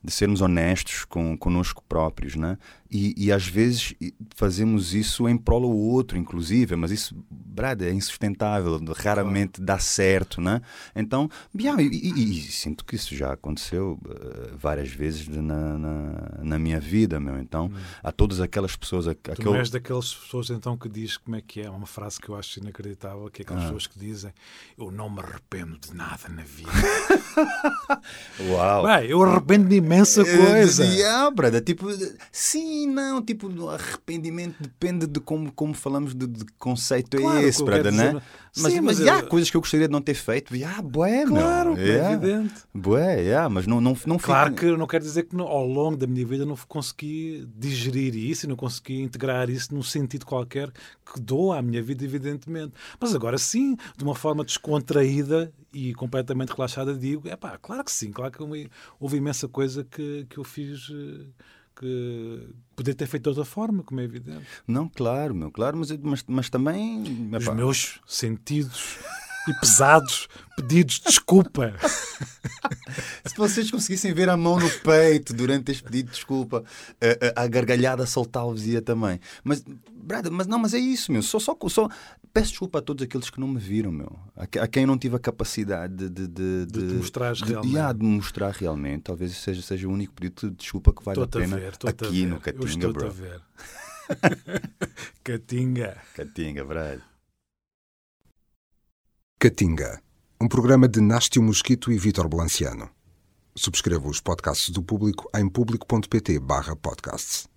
de 0.03 0.11
sermos 0.11 0.41
honestos 0.41 1.05
com 1.05 1.37
connosco 1.37 1.83
próprios, 1.87 2.35
né? 2.35 2.57
E, 2.91 3.15
e 3.17 3.31
às 3.31 3.47
vezes 3.47 3.95
fazemos 4.35 4.93
isso 4.93 5.27
em 5.27 5.35
prol 5.35 5.63
ao 5.63 5.75
outro, 5.75 6.15
inclusive, 6.15 6.75
mas 6.75 6.91
isso, 6.91 7.15
brad, 7.27 7.81
é 7.81 7.91
insustentável, 7.91 8.79
raramente 8.95 9.59
dá 9.59 9.79
certo, 9.79 10.39
né? 10.39 10.61
Então, 10.95 11.27
yeah, 11.59 11.81
e, 11.81 11.87
e, 11.87 12.37
e, 12.37 12.41
sinto 12.51 12.85
que 12.85 12.95
isso 12.95 13.15
já 13.15 13.33
aconteceu 13.33 13.97
uh, 14.05 14.55
várias 14.57 14.89
vezes 14.89 15.27
na, 15.27 15.77
na, 15.77 16.39
na, 16.43 16.59
minha 16.59 16.79
vida, 16.79 17.19
meu. 17.19 17.39
Então, 17.39 17.65
hum. 17.65 17.79
há 18.03 18.11
todas 18.11 18.39
aquelas 18.39 18.75
pessoas. 18.75 19.07
A, 19.07 19.15
tu 19.15 19.31
aquele... 19.31 19.49
não 19.49 19.55
és 19.55 19.71
daquelas 19.71 20.13
pessoas 20.13 20.51
então 20.51 20.77
que 20.77 20.87
diz 20.87 21.17
como 21.17 21.35
é 21.35 21.41
que 21.41 21.61
é, 21.61 21.69
uma 21.71 21.87
frase 21.87 22.19
que 22.19 22.29
eu 22.29 22.35
acho 22.35 22.59
inacreditável, 22.59 23.27
que 23.31 23.41
é 23.41 23.43
aquelas 23.43 23.63
ah. 23.63 23.65
pessoas 23.65 23.87
que 23.87 23.97
dizem 23.97 24.31
eu 24.77 24.91
não 24.91 25.09
me 25.09 25.19
arrependo 25.19 25.79
de 25.79 25.95
nada 25.95 26.29
na 26.29 26.43
vida. 26.43 26.71
Uau! 28.51 28.83
Bem, 28.85 29.09
eu 29.09 29.23
arrependo-me 29.23 29.81
imensa 29.93 30.23
coisa. 30.25 30.85
Yeah, 30.85 31.29
brother, 31.31 31.61
tipo, 31.61 31.87
sim, 32.31 32.87
não, 32.87 33.21
tipo, 33.21 33.49
arrependimento 33.69 34.55
depende 34.61 35.07
de 35.07 35.19
como, 35.19 35.51
como 35.51 35.73
falamos 35.73 36.13
de, 36.13 36.27
de 36.27 36.45
conceito 36.57 37.17
claro, 37.17 37.39
é 37.39 37.43
esse, 37.43 37.63
brother, 37.63 37.91
né? 37.91 38.21
Mas, 38.55 38.73
sim, 38.73 38.81
mas, 38.81 38.99
mas 38.99 39.07
há 39.07 39.23
coisas 39.23 39.49
que 39.49 39.57
eu 39.57 39.61
gostaria 39.61 39.87
de 39.87 39.91
não 39.91 40.01
ter 40.01 40.13
feito. 40.13 40.53
Ah, 40.65 40.81
bué, 40.81 41.25
Claro, 41.25 41.73
meu. 41.73 41.83
é 41.85 42.13
evidente. 42.13 42.53
Bué, 42.73 43.21
yeah, 43.21 43.49
mas 43.49 43.65
não, 43.65 43.81
não, 43.81 43.97
não 44.05 44.17
Claro 44.17 44.51
fica... 44.51 44.67
que 44.67 44.77
não 44.77 44.85
quer 44.85 45.01
dizer 45.01 45.23
que 45.23 45.35
ao 45.39 45.65
longo 45.65 45.97
da 45.97 46.05
minha 46.05 46.25
vida 46.25 46.45
não 46.45 46.55
consegui 46.67 47.47
digerir 47.55 48.15
isso 48.15 48.45
e 48.45 48.49
não 48.49 48.55
consegui 48.55 49.01
integrar 49.01 49.49
isso 49.49 49.73
num 49.73 49.81
sentido 49.81 50.25
qualquer 50.25 50.69
que 50.69 51.19
dou 51.19 51.51
à 51.51 51.61
minha 51.61 51.81
vida, 51.81 52.03
evidentemente. 52.03 52.73
Mas 52.99 53.15
agora 53.15 53.37
sim, 53.37 53.75
de 53.97 54.03
uma 54.03 54.15
forma 54.15 54.43
descontraída 54.43 55.51
e 55.73 55.93
completamente 55.93 56.51
relaxada, 56.51 56.93
digo: 56.93 57.27
é 57.27 57.35
pá, 57.35 57.57
claro 57.57 57.83
que 57.83 57.91
sim, 57.91 58.11
claro 58.11 58.31
que 58.31 58.69
houve 58.99 59.17
imensa 59.17 59.47
coisa 59.47 59.83
que, 59.83 60.25
que 60.29 60.37
eu 60.37 60.43
fiz 60.43 60.89
eh, 60.91 61.25
que 61.75 62.49
poder 62.75 62.93
ter 62.93 63.07
feito 63.07 63.23
de 63.23 63.29
outra 63.29 63.45
forma, 63.45 63.83
como 63.83 63.99
é 63.99 64.03
evidente. 64.03 64.45
Não, 64.67 64.87
claro, 64.87 65.33
meu, 65.33 65.51
claro, 65.51 65.77
mas, 65.77 65.91
mas, 65.97 66.23
mas 66.27 66.49
também. 66.49 67.29
Os 67.35 67.47
meus 67.47 68.01
sentidos 68.05 68.99
e 69.47 69.53
pesados 69.59 70.27
pedidos 70.55 70.99
de 70.99 71.05
desculpa. 71.05 71.73
Se 73.25 73.35
vocês 73.35 73.69
conseguissem 73.69 74.13
ver 74.13 74.29
a 74.29 74.37
mão 74.37 74.59
no 74.59 74.69
peito 74.69 75.33
durante 75.33 75.71
este 75.71 75.83
pedido 75.83 76.07
de 76.07 76.13
desculpa, 76.13 76.63
a, 77.01 77.41
a, 77.41 77.43
a 77.43 77.47
gargalhada 77.47 78.05
soltá-los-ia 78.05 78.81
também. 78.81 79.19
Mas, 79.43 79.63
brada, 79.91 80.29
mas 80.29 80.47
não, 80.47 80.59
mas 80.59 80.73
é 80.73 80.79
isso, 80.79 81.11
meu. 81.11 81.21
Só, 81.21 81.39
só, 81.39 81.57
só 81.67 81.89
peço 82.33 82.49
desculpa 82.49 82.79
a 82.79 82.81
todos 82.81 83.03
aqueles 83.03 83.29
que 83.29 83.39
não 83.39 83.47
me 83.47 83.59
viram, 83.59 83.91
meu. 83.91 84.19
A, 84.35 84.45
a 84.63 84.67
quem 84.67 84.87
não 84.87 84.97
tive 84.97 85.15
a 85.15 85.19
capacidade 85.19 85.95
de, 85.95 86.09
de, 86.09 86.27
de, 86.27 86.65
de, 86.65 86.87
de 86.87 86.93
mostrar 86.95 87.35
realmente. 87.35 87.71
De, 87.71 87.93
de 87.99 88.05
mostrar 88.05 88.51
realmente. 88.51 89.03
Talvez 89.03 89.37
seja, 89.37 89.61
seja 89.61 89.87
o 89.87 89.91
único 89.91 90.13
pedido 90.13 90.49
de 90.49 90.57
desculpa 90.57 90.91
que 90.91 91.03
vale 91.03 91.21
a 91.21 91.27
pena 91.27 91.55
a 91.55 91.59
ver, 91.59 91.77
aqui 91.85 92.25
no 92.25 92.39
Catinga, 92.39 92.91
bro. 92.91 93.05
A 93.05 93.09
ver. 93.09 93.39
Catinga. 95.23 96.01
Catinga, 96.15 96.65
brada. 96.65 97.03
Catinga, 99.39 100.01
um 100.41 100.47
programa 100.47 100.87
de 100.87 100.99
Nástio 101.01 101.43
Mosquito 101.43 101.91
e 101.91 101.97
Vítor 101.97 102.27
Blanciano. 102.27 102.89
Subscreva 103.55 104.07
os 104.07 104.19
podcasts 104.19 104.69
do 104.69 104.81
Público 104.81 105.29
em 105.35 105.47
público.pt/podcasts. 105.47 107.52